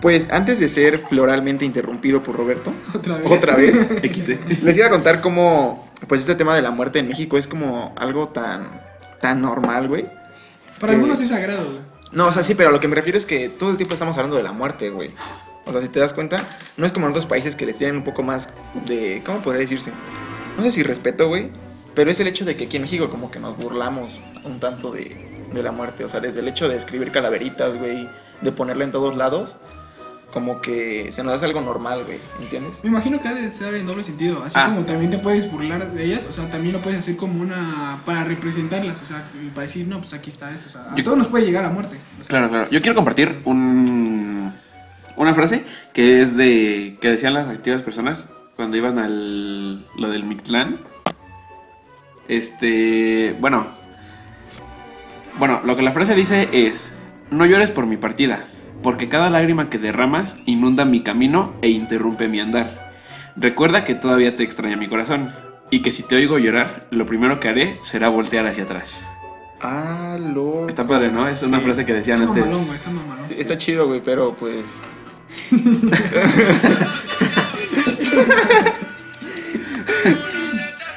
[0.00, 3.30] Pues antes de ser floralmente interrumpido por Roberto, Otra vez.
[3.32, 4.62] otra vez, XD.
[4.62, 7.94] les iba a contar cómo, pues este tema de la muerte en México es como
[7.96, 8.68] algo tan,
[9.20, 10.06] tan normal, güey.
[10.78, 11.78] Para que- algunos es sagrado, güey.
[12.12, 13.94] No, o sea, sí, pero a lo que me refiero es que todo el tiempo
[13.94, 15.12] estamos hablando de la muerte, güey.
[15.66, 16.36] O sea, si te das cuenta,
[16.76, 18.50] no es como en otros países que les tienen un poco más
[18.86, 19.90] de, ¿cómo podría decirse?
[20.56, 21.50] No sé si respeto, güey,
[21.94, 24.92] pero es el hecho de que aquí en México como que nos burlamos un tanto
[24.92, 26.04] de, de la muerte.
[26.04, 28.08] O sea, desde el hecho de escribir calaveritas, güey,
[28.42, 29.56] de ponerla en todos lados,
[30.32, 32.84] como que se nos hace algo normal, güey, ¿entiendes?
[32.84, 34.42] Me imagino que ha de ser en doble sentido.
[34.44, 34.66] Así Ah.
[34.66, 38.02] como también te puedes burlar de ellas, o sea, también lo puedes hacer como una.
[38.04, 40.66] para representarlas, o sea, para decir, no, pues aquí está esto.
[40.68, 41.96] O sea, a Yo- todos nos puede llegar la muerte.
[42.20, 42.70] O sea, Claro, claro.
[42.70, 44.52] Yo quiero compartir un,
[45.16, 50.24] una frase que es de que decían las activas personas cuando iban al lo del
[50.24, 50.78] Mictlán.
[52.28, 53.66] Este, bueno,
[55.38, 56.92] bueno, lo que la frase dice es:
[57.30, 58.46] no llores por mi partida,
[58.82, 62.92] porque cada lágrima que derramas inunda mi camino e interrumpe mi andar.
[63.36, 65.32] Recuerda que todavía te extraña mi corazón
[65.70, 69.06] y que si te oigo llorar, lo primero que haré será voltear hacia atrás.
[69.60, 70.68] Ah, lo...
[70.68, 71.26] Está padre, ¿no?
[71.28, 72.44] Es una frase que decían está antes.
[72.44, 73.28] mamalón, güey, está mamalón.
[73.28, 74.82] Sí, Está chido, güey, pero pues...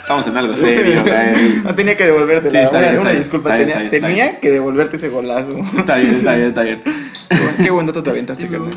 [0.01, 1.61] Estamos en algo serio, güey.
[1.63, 4.39] No tenía que devolverte Sí, está una, bien, disculpa, bien, tenía, está bien, está tenía
[4.39, 5.59] que devolverte ese golazo.
[5.77, 6.81] Está bien, está bien, está bien.
[7.63, 8.73] Qué buen- dato te Sí, aventaste, carnal.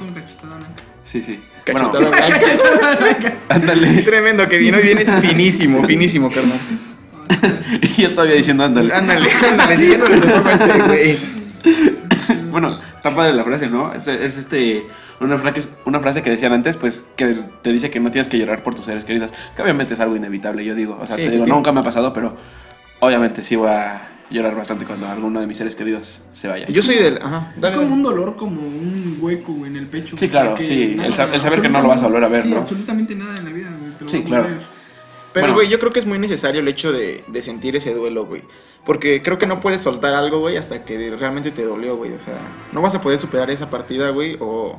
[1.04, 1.40] Sí, sí.
[1.64, 3.34] Cachetada Bueno, blanca.
[3.48, 4.02] ándale.
[4.02, 6.58] Tremendo que vino y vienes finísimo, finísimo, carnal.
[7.96, 8.92] Y yo todavía diciendo ándale.
[8.92, 11.16] Ándale, ándale, siguiéndole su forma a este güey.
[12.50, 13.94] Bueno, está padre la frase, ¿no?
[13.94, 14.84] Es, es este
[15.20, 18.38] una frase, una frase que decían antes, pues, que te dice que no tienes que
[18.38, 19.32] llorar por tus seres queridos.
[19.54, 20.98] Que obviamente es algo inevitable, yo digo.
[21.00, 22.34] O sea, Sí, te digo, nunca me ha pasado, pero
[23.00, 26.66] obviamente sí voy a llorar bastante cuando alguno de mis seres queridos se vaya.
[26.68, 27.18] Yo soy del.
[27.20, 30.16] Ajá, Es como un dolor, como un hueco en el pecho.
[30.16, 32.24] Sí, claro, que sí, nada, el sa- el saber que no lo vas a volver
[32.24, 32.58] a ver, sí, ¿no?
[32.58, 33.92] absolutamente nada en la vida, güey.
[33.92, 34.46] te lo Sí, claro.
[35.34, 35.54] Pero, Bueno.
[35.54, 38.42] güey, yo creo que es muy necesario el hecho de, de sentir ese duelo, güey.
[38.84, 42.12] Porque creo que no puedes soltar algo, güey, hasta que realmente te dolió, güey.
[42.12, 42.34] O sea,
[42.72, 44.78] no vas a poder superar esa partida, güey, o,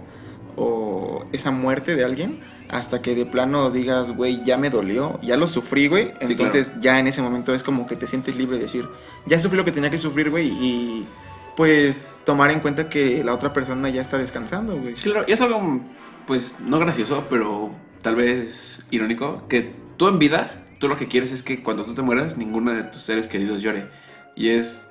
[0.56, 2.40] o esa muerte de alguien
[2.70, 6.06] hasta que de plano digas, güey, ya me dolió, ya lo sufrí, güey.
[6.22, 8.88] Sí, Entonces ya en ese momento es como que te sientes libre de decir,
[9.26, 11.08] ya sufrí lo que tenía que sufrir, güey, y
[11.56, 14.96] pues tomar en cuenta que la otra persona ya está descansando, güey.
[14.98, 15.82] Sí, claro, y es algo,
[16.26, 21.32] pues, no gracioso, pero tal vez irónico, que tú en vida, tú lo que quieres
[21.32, 23.88] es que cuando tú te mueras, ninguno de tus seres queridos llore.
[24.36, 24.88] Y es,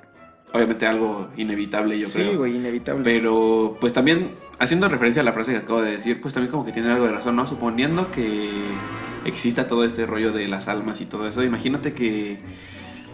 [0.53, 2.37] obviamente, algo inevitable, yo Sí, creo.
[2.37, 3.03] güey, inevitable.
[3.03, 4.31] Pero, pues también,
[4.63, 7.05] haciendo referencia a la frase que acabo de decir, pues también como que tiene algo
[7.05, 7.47] de razón, ¿no?
[7.47, 8.87] Suponiendo que
[9.23, 12.45] exista todo este rollo de las almas y todo eso, imagínate que,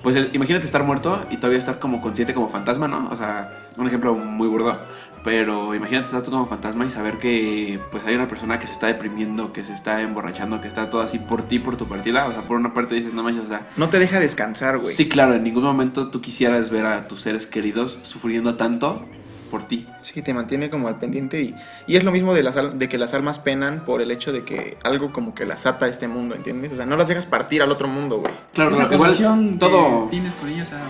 [0.01, 3.09] pues el- imagínate estar muerto y todavía estar como consciente como fantasma, ¿no?
[3.09, 4.85] O sea, un ejemplo muy burdo,
[5.21, 8.73] pero imagínate estar tú como fantasma y saber que, pues hay una persona que se
[8.73, 12.27] está deprimiendo, que se está emborrachando, que está todo así por ti, por tu partida,
[12.27, 14.93] o sea, por una parte dices, no manches, o sea, No te deja descansar, güey.
[14.95, 19.09] Sí, claro, en ningún momento tú quisieras ver a tus seres queridos sufriendo tanto
[19.49, 19.87] por ti.
[20.01, 21.55] Sí, te mantiene como al pendiente y,
[21.87, 24.31] y es lo mismo de, las, al- de que las almas penan por el hecho
[24.31, 26.71] de que algo como que las ata a este mundo, ¿entiendes?
[26.73, 28.31] O sea, no las dejas partir al otro mundo, güey.
[28.53, 30.05] Claro, Esa igual conexión todo...
[30.05, 30.81] que tienes con ella, o sea,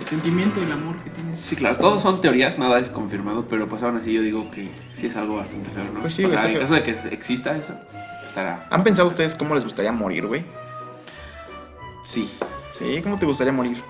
[0.00, 1.38] el sentimiento, el amor que tienes.
[1.40, 4.68] Sí, claro, todos son teorías, nada es confirmado, pero pues aún así yo digo que
[4.98, 6.00] sí es algo bastante feo, ¿no?
[6.00, 6.62] Pues sí, o sea, está en feo.
[6.62, 7.74] caso de que exista eso,
[8.26, 8.66] estará...
[8.70, 10.44] ¿Han pensado ustedes cómo les gustaría morir, güey?
[12.04, 12.30] Sí.
[12.70, 13.82] Sí, ¿cómo te gustaría morir?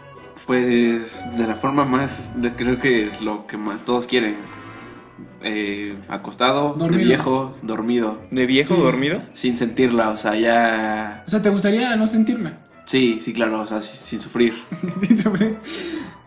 [0.49, 4.36] Pues de la forma más, de- creo que es lo que más todos quieren.
[5.42, 8.80] Eh, acostado, de viejo, dormido, ¿De viejo Sí.
[8.80, 9.20] dormido?
[9.34, 11.22] sin sentirla, o sea, ya...
[11.26, 12.55] O sea, ¿te gustaría no sentirla?
[12.86, 14.55] Sí, sí, claro, o sea, si- sin sufrir.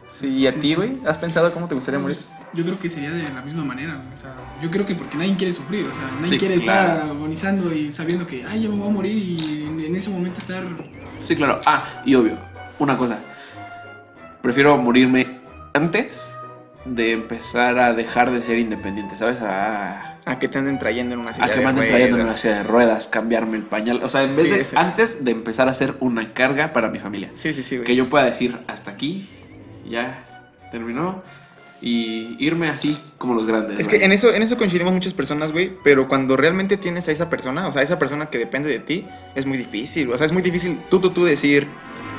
[0.07, 0.97] Sí, ¿y a ti, güey?
[1.07, 2.15] ¿Has pensado cómo te gustaría morir?
[2.15, 3.95] Pues, yo creo que sería de la misma manera.
[3.95, 4.13] güey.
[4.13, 5.87] O sea, yo creo que porque nadie quiere sufrir.
[5.87, 6.89] O sea, nadie Sí, quiere claro.
[6.93, 10.11] estar agonizando y sabiendo que, ay, ya me voy a morir y en, en ese
[10.11, 10.63] momento estar.
[11.19, 11.59] Sí, claro.
[11.65, 12.37] Ah, y obvio,
[12.77, 13.17] una cosa.
[14.41, 15.39] Prefiero morirme
[15.73, 16.35] antes
[16.85, 19.39] de empezar a dejar de ser independiente, ¿sabes?
[19.41, 22.17] A, A que te anden trayendo en una silla a que de me anden trayendo
[22.17, 24.01] en una silla de ruedas, cambiarme el pañal.
[24.03, 24.77] O sea, en vez Sí, de ese.
[24.77, 27.29] antes de empezar a ser una carga para mi familia.
[27.35, 27.85] Sí, sí, sí, güey.
[27.85, 29.29] Que yo pueda decir hasta aquí,
[29.89, 30.25] ya
[30.71, 31.21] terminó.
[31.83, 33.79] Y irme así como los grandes.
[33.79, 33.99] Es güey.
[33.99, 37.27] que en eso, en eso coincidimos muchas personas, güey, pero cuando realmente tienes a esa
[37.27, 40.11] persona, o sea, esa persona que depende de ti, es muy difícil.
[40.11, 41.67] O sea, es muy difícil tú, tú, tú decir,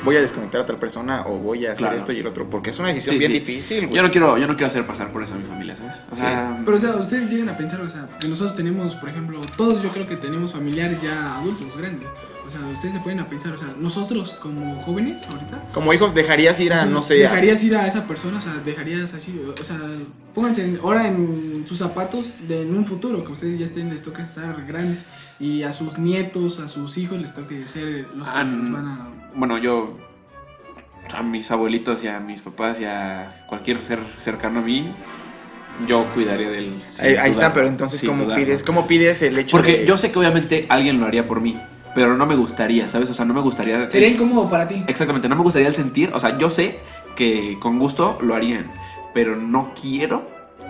[0.03, 1.95] voy a desconectar a tal persona o voy a hacer Claro.
[1.97, 3.39] esto y el otro, porque es una decisión Sí, bien sí.
[3.39, 3.95] difícil, güey.
[3.97, 6.03] Yo no quiero, yo no quiero hacer pasar por eso a mi familia, ¿sabes?
[6.11, 6.21] O Sí.
[6.21, 9.41] sea, Pero, o sea, ustedes llegan a pensar, o sea, que nosotros tenemos, por ejemplo,
[9.57, 12.07] todos yo creo que tenemos familiares ya adultos, grandes.
[12.45, 15.63] O sea, ustedes se pueden a pensar, o sea, nosotros como jóvenes ahorita.
[15.73, 18.37] Como hijos, dejarías ir a, o sea, no sé, a- Dejarías ir a esa persona,
[18.37, 19.79] o sea, dejarías así, o sea,
[20.35, 24.23] pónganse ahora en sus zapatos de en un futuro, que ustedes ya estén, les toque
[24.23, 25.05] estar grandes
[25.39, 28.87] y a sus nietos, a sus hijos les toque ser los que Ah, los van
[28.87, 29.07] a...
[29.35, 29.97] bueno, yo
[31.13, 34.89] a mis abuelitos y a mis papás y a cualquier ser cercano a mí,
[35.87, 36.81] yo cuidaría del.
[36.99, 40.11] ahí, ahí está, pero entonces, ¿cómo pides, ¿cómo pides el hecho Porque de- yo sé
[40.11, 41.59] que obviamente alguien lo haría por mí,
[41.93, 43.09] pero no me gustaría, ¿sabes?
[43.09, 43.89] O sea, no me gustaría.
[43.89, 44.83] Sería el- incómodo para ti.
[44.87, 46.79] Exactamente, no me gustaría el sentir, o sea, yo sé
[47.15, 48.71] que con gusto lo harían,
[49.13, 50.25] pero no quiero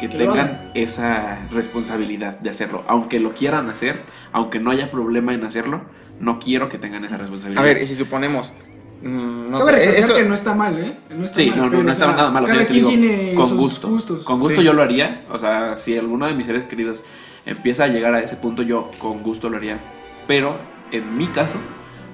[0.10, 0.72] que, tengan hagan.
[0.74, 2.84] esa responsabilidad de hacerlo.
[2.88, 4.02] Aunque lo quieran hacer,
[4.32, 5.82] aunque no haya problema en hacerlo,
[6.20, 7.64] no quiero que tengan esa A responsabilidad.
[7.64, 8.54] ver, y si suponemos...
[9.02, 10.16] mm, no Cabe sé, eso...
[10.16, 10.96] que no está mal, ¿eh?
[11.18, 12.44] No está Sí, mal, no, no, pero, no o está sea, nada mal.
[12.44, 13.88] O sea, cada yo te quien digo, tiene con sus gusto.
[13.90, 14.24] gustos.
[14.24, 14.66] Con gusto Sí.
[14.66, 15.24] yo lo haría.
[15.32, 17.04] O sea, si alguno de mis seres queridos
[17.46, 19.80] empieza a llegar a ese punto, yo con gusto lo haría.
[20.28, 20.56] Pero
[20.92, 21.58] en mi caso,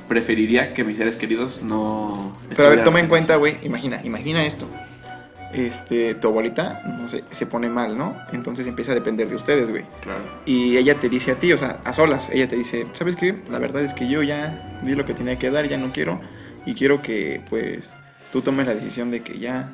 [0.07, 2.35] preferiría que mis seres queridos no.
[2.55, 4.67] Pero a ver, toma en cuenta, güey, imagina, imagina esto.
[5.53, 8.15] Este, tu abuelita, no sé, se pone mal, ¿no?
[8.33, 9.83] Entonces empieza a depender de ustedes, güey.
[10.01, 10.19] Claro.
[10.45, 13.35] Y ella te dice a ti, o sea, a solas, ella te dice, ¿sabes qué?
[13.49, 16.21] La verdad es que yo ya di lo que tenía que dar, ya no quiero.
[16.67, 17.93] Y quiero que, pues,
[18.31, 19.73] tú tomes la decisión de que ya,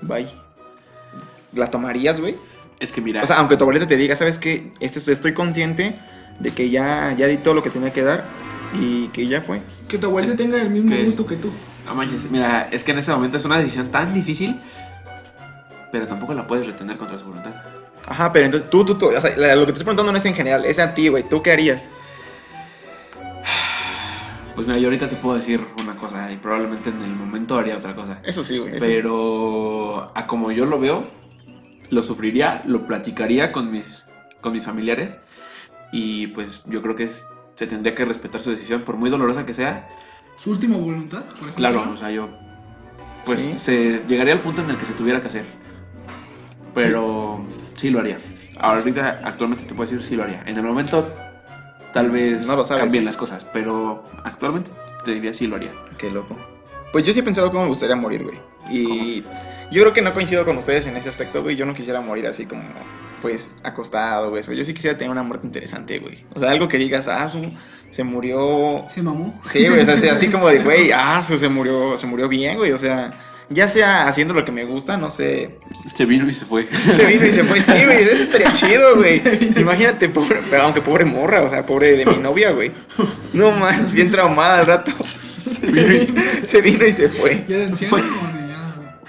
[0.00, 0.28] bye.
[1.54, 2.36] ¿La tomarías, güey?
[2.78, 3.22] Es que mira.
[3.22, 4.70] O sea, aunque tu abuelita te diga, ¿sabes qué?
[4.80, 5.94] Este, estoy consciente
[6.38, 8.24] de que ya, ya di todo lo que tenía que dar
[8.80, 9.62] y que ya fue.
[9.88, 11.50] Que tu abuelita Es tenga el mismo que- gusto que tú.
[11.86, 14.54] no manches, mira, es que en ese momento es una decisión tan difícil,
[15.96, 17.52] pero tampoco la puedes retener contra su voluntad.
[18.06, 20.24] Ajá, pero entonces tú, tú, tú, o sea, lo que te estoy preguntando no es
[20.26, 21.26] en general, es a ti, güey.
[21.28, 21.90] ¿Tú qué harías?
[24.54, 27.76] Pues mira, yo ahorita te puedo decir una cosa y probablemente en el momento haría
[27.76, 28.18] otra cosa.
[28.24, 28.74] Eso sí, güey.
[28.76, 28.92] eso sí.
[28.94, 31.04] Pero a como yo lo veo,
[31.90, 34.04] lo sufriría, lo platicaría con mis,
[34.40, 35.18] con mis familiares
[35.92, 39.44] y pues yo creo que es- se tendría que respetar su decisión, por muy dolorosa
[39.44, 39.88] que sea.
[40.38, 42.28] Su última voluntad, por Claro, o sea, yo
[43.26, 43.58] pues Sí.
[43.58, 45.44] se llegaría al punto en el que se tuviera que hacer.
[46.76, 47.40] Pero
[47.74, 48.18] sí lo haría.
[48.58, 50.42] Ahorita actualmente te puedo decir sí lo haría.
[50.46, 51.08] En el momento
[51.92, 52.82] tal vez No lo sabes.
[52.84, 54.70] cambien las cosas, pero actualmente
[55.04, 55.72] te diría sí lo haría.
[55.98, 56.36] Qué loco.
[56.92, 58.38] Pues yo sí he pensado cómo me gustaría morir, güey.
[58.70, 59.22] Y
[59.70, 61.56] yo creo que no coincido con ustedes en ese aspecto, güey.
[61.56, 62.62] Yo no quisiera morir así como,
[63.20, 64.40] pues, acostado, güey.
[64.40, 64.52] eso.
[64.52, 66.24] Yo sí quisiera tener una muerte interesante, güey.
[66.34, 67.52] O sea, algo que digas, ah, su,
[67.90, 68.84] se murió.
[68.88, 69.38] Se mamó.
[69.46, 72.28] Sí, güey, o sea, así- así como de, güey, ah, su, se murió, se murió
[72.28, 72.72] bien, güey.
[72.72, 73.10] O sea,
[73.48, 75.58] ya sea haciendo lo que me gusta, no sé.
[75.94, 76.68] Se vino y se fue.
[76.74, 78.02] Se vino y se fue, sí, güey.
[78.02, 79.22] Eso estaría chido, güey.
[79.56, 82.72] Imagínate, pobre, pero aunque pobre morra, o sea, pobre de mi novia, güey.
[83.32, 84.92] No manches, bien traumada al rato.
[85.60, 87.44] Se vino y se, vino y se fue.
[87.48, 88.58] ¿Ya de anciano o de ya?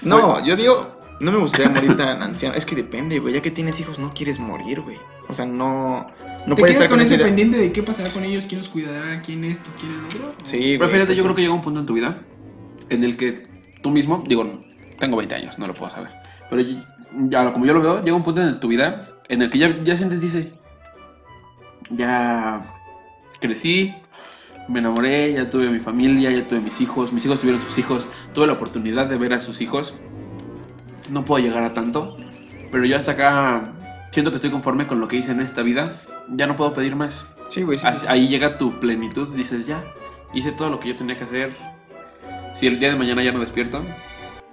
[0.02, 2.54] No, yo digo, no me gustaría morir tan anciano.
[2.54, 3.34] Es que depende, güey.
[3.34, 4.98] Ya que tienes hijos, no quieres morir, güey.
[5.28, 6.06] O sea, no.
[6.46, 7.26] No ¿Te puedes quedas estar con ese esa idea.
[7.26, 8.46] pendiente de qué pasará con ellos?
[8.46, 9.20] ¿Quién los cuidará?
[9.20, 9.68] ¿Quién esto?
[9.80, 10.34] ¿Quién el otro?
[10.44, 10.78] Sí, güey.
[10.78, 11.26] Pero fíjate, pues yo sí.
[11.26, 12.22] creo que llega un punto en tu vida
[12.88, 13.46] en el que
[13.82, 14.62] tú mismo, digo,
[14.98, 16.10] tengo 20 años, no lo puedo saber,
[16.50, 16.62] pero
[17.28, 19.76] ya como yo lo veo, llega un punto en tu vida en el que ya,
[19.84, 20.58] ya sientes, dices,
[21.90, 22.64] ya
[23.40, 23.94] crecí,
[24.68, 28.08] me enamoré, ya tuve mi familia, ya tuve mis hijos, mis hijos tuvieron sus hijos,
[28.34, 29.94] tuve la oportunidad de ver a sus hijos,
[31.10, 32.16] no puedo llegar a tanto,
[32.70, 33.72] Pero yo hasta acá
[34.10, 36.02] siento que estoy conforme con lo que hice en esta vida.
[36.28, 37.26] Ya no puedo pedir más.
[37.48, 37.86] Sí, güey, sí.
[38.08, 39.82] Ahí llega tu plenitud, dices ya,
[40.34, 41.56] hice todo lo que yo tenía que hacer.
[42.54, 43.82] Si el día de mañana ya no despierto,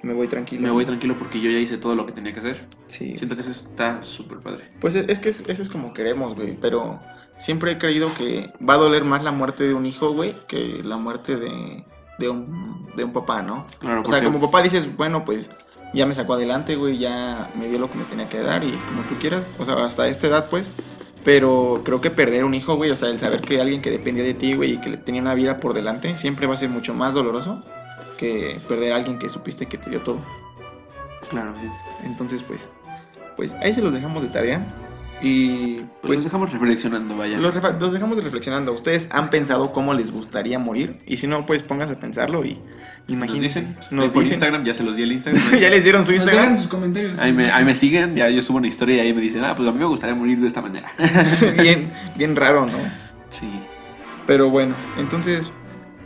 [0.03, 0.61] Me voy tranquilo.
[0.61, 2.67] me voy tranquilo porque yo ya hice todo lo que tenía que hacer.
[2.87, 3.17] Sí.
[3.17, 4.71] Siento que eso está súper padre.
[4.79, 6.55] Pues es es que es- eso es como queremos, güey.
[6.59, 6.99] Pero
[7.37, 10.81] siempre he creído que va a doler más la muerte de un hijo, güey, que
[10.83, 11.83] la muerte de,
[12.19, 13.65] de, un, de un papá, ¿no?
[13.79, 15.49] Claro, O sea, como papá dices, bueno, pues
[15.93, 18.71] ya me sacó adelante, güey, ya me dio lo que me tenía que dar y
[18.71, 19.47] como tú quieras.
[19.57, 20.73] O sea, hasta esta edad, pues.
[21.23, 24.23] Pero creo que perder un hijo, güey, o sea, el saber que alguien que dependía
[24.23, 26.69] de ti, güey, y que le tenía una vida por delante, siempre va a ser
[26.69, 27.61] mucho más doloroso
[28.17, 30.19] que perder a alguien que supiste que te dio todo.
[31.29, 31.67] Claro, sí.
[32.03, 32.69] Entonces, pues,
[33.35, 34.65] pues ahí se los dejamos de tarea.
[35.21, 37.37] Y Pues pues nos dejamos reflexionando, vaya.
[37.39, 38.73] los, los dejamos reflexionando.
[38.73, 40.99] ¿Ustedes han pensado cómo les gustaría morir?
[41.07, 43.61] Y si no, pues pónganse a pensarlo y Nos imagínense.
[43.61, 44.35] dicen, Nos por dicen.
[44.35, 45.41] Instagram, ya se los di el Instagram.
[45.61, 46.43] ya les dieron su Nos Instagram.
[46.49, 47.17] dejan sus comentarios.
[47.17, 49.55] Ahí me, ahí me siguen, ya yo subo una historia y ahí me dicen, ah,
[49.55, 50.91] pues a mí me gustaría morir de esta manera.
[51.61, 52.73] bien, bien raro, ¿no?
[53.29, 53.49] Sí.
[54.27, 55.49] Pero bueno, entonces,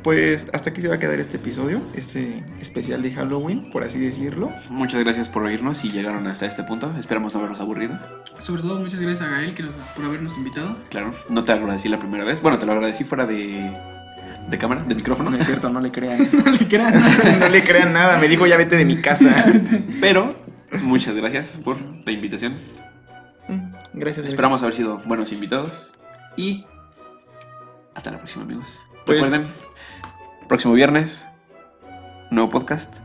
[0.03, 3.99] pues hasta aquí se va a quedar este episodio, este especial de Halloween, por así
[3.99, 4.51] decirlo.
[4.69, 6.89] Muchas gracias por oírnos y llegaron hasta este punto.
[6.99, 7.99] Esperamos no haberlos aburrido.
[8.39, 10.77] Sobre todo, muchas gracias a Gael que nos- por habernos invitado.
[10.89, 12.41] Claro, no te agradecí la primera vez.
[12.41, 13.71] Bueno, te lo agradecí fuera de,
[14.49, 15.29] de cámara, de micrófono.
[15.31, 16.27] No es cierto, no le crean.
[16.45, 16.93] No le crean.
[17.39, 19.35] no le crean nada, me dijo ya vete de mi casa.
[20.01, 20.33] Pero,
[20.83, 22.57] muchas gracias por la invitación.
[23.47, 24.25] Mm, Gracias.
[24.27, 25.95] Esperamos haber sido buenos invitados.
[26.37, 26.65] Y
[27.95, 28.81] hasta la próxima, amigos.
[29.05, 29.47] Pues- Recuerden,
[30.49, 31.27] próximo viernes,
[32.31, 32.97] nuevo podcast.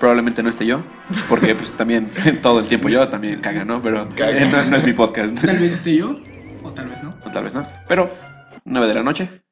[0.00, 0.82] Probablemente no esté yo,
[1.28, 2.10] porque pues también
[2.42, 3.80] todo el tiempo yo también caga, ¿no?
[3.80, 4.42] Pero Caga.
[4.42, 5.40] eh, no, no es mi podcast.
[5.40, 6.16] Tal vez esté yo,
[6.64, 7.10] o tal vez no.
[7.24, 7.62] O tal vez no.
[7.86, 8.10] Pero
[8.64, 9.42] 9 de la noche.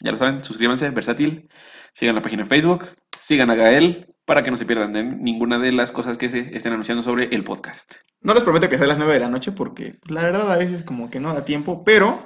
[0.00, 1.48] Ya lo saben, suscríbanse, versátil.
[1.94, 2.88] Sigan la página en Facebook.
[3.18, 6.54] Sigan a Gael para que no se pierdan de ninguna de las cosas que se
[6.54, 7.94] estén anunciando sobre el podcast.
[8.20, 10.58] No les prometo que sea a las 9 de la noche porque la verdad a
[10.58, 12.22] veces como que no da tiempo, pero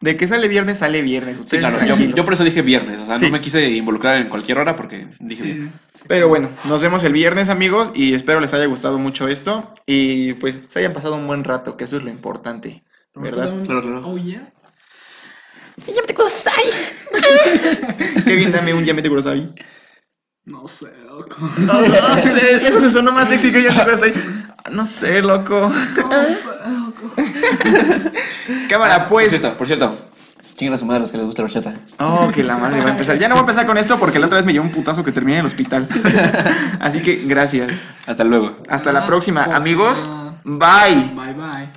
[0.00, 1.34] de que sale viernes, sale viernes.
[1.36, 1.96] Sí, Ustedes claro.
[2.14, 3.00] Yo, por eso dije viernes.
[3.00, 3.26] O sea, Sí.
[3.26, 5.68] no me quise involucrar en cualquier hora porque dije Sí.
[6.06, 10.34] Pero bueno, nos vemos el viernes amigos y espero les haya gustado mucho esto y
[10.34, 12.84] pues se hayan pasado un buen rato, que eso es lo importante,
[13.14, 13.52] ¿verdad?
[13.64, 14.02] Claro, Claro.
[14.08, 14.48] Oh, yeah.
[18.24, 19.52] Kevin, dame un Yamete Kurosai.
[20.44, 20.86] No sé,
[21.18, 21.36] loco.
[21.58, 24.12] No, no sé, eso se sonó más sexy que Kurosai.
[24.70, 25.70] No sé, loco.
[25.70, 27.14] No sé, loco.
[28.68, 29.28] Cámara, Por pues.
[29.30, 29.96] cierto, por cierto.
[30.56, 31.74] Chinguen a su madre los que les gusta la horchata.
[32.00, 33.16] Oh, que la madre va a empezar.
[33.18, 35.04] Ya no voy a empezar con esto porque la otra vez me llevó un putazo
[35.04, 35.88] que terminé en el hospital.
[36.80, 37.84] Así que gracias.
[38.06, 38.56] Hasta luego.
[38.68, 39.56] Hasta la próxima, Próxima.
[39.56, 40.08] amigos.
[40.44, 41.10] Bye.
[41.14, 41.68] Bye, bye.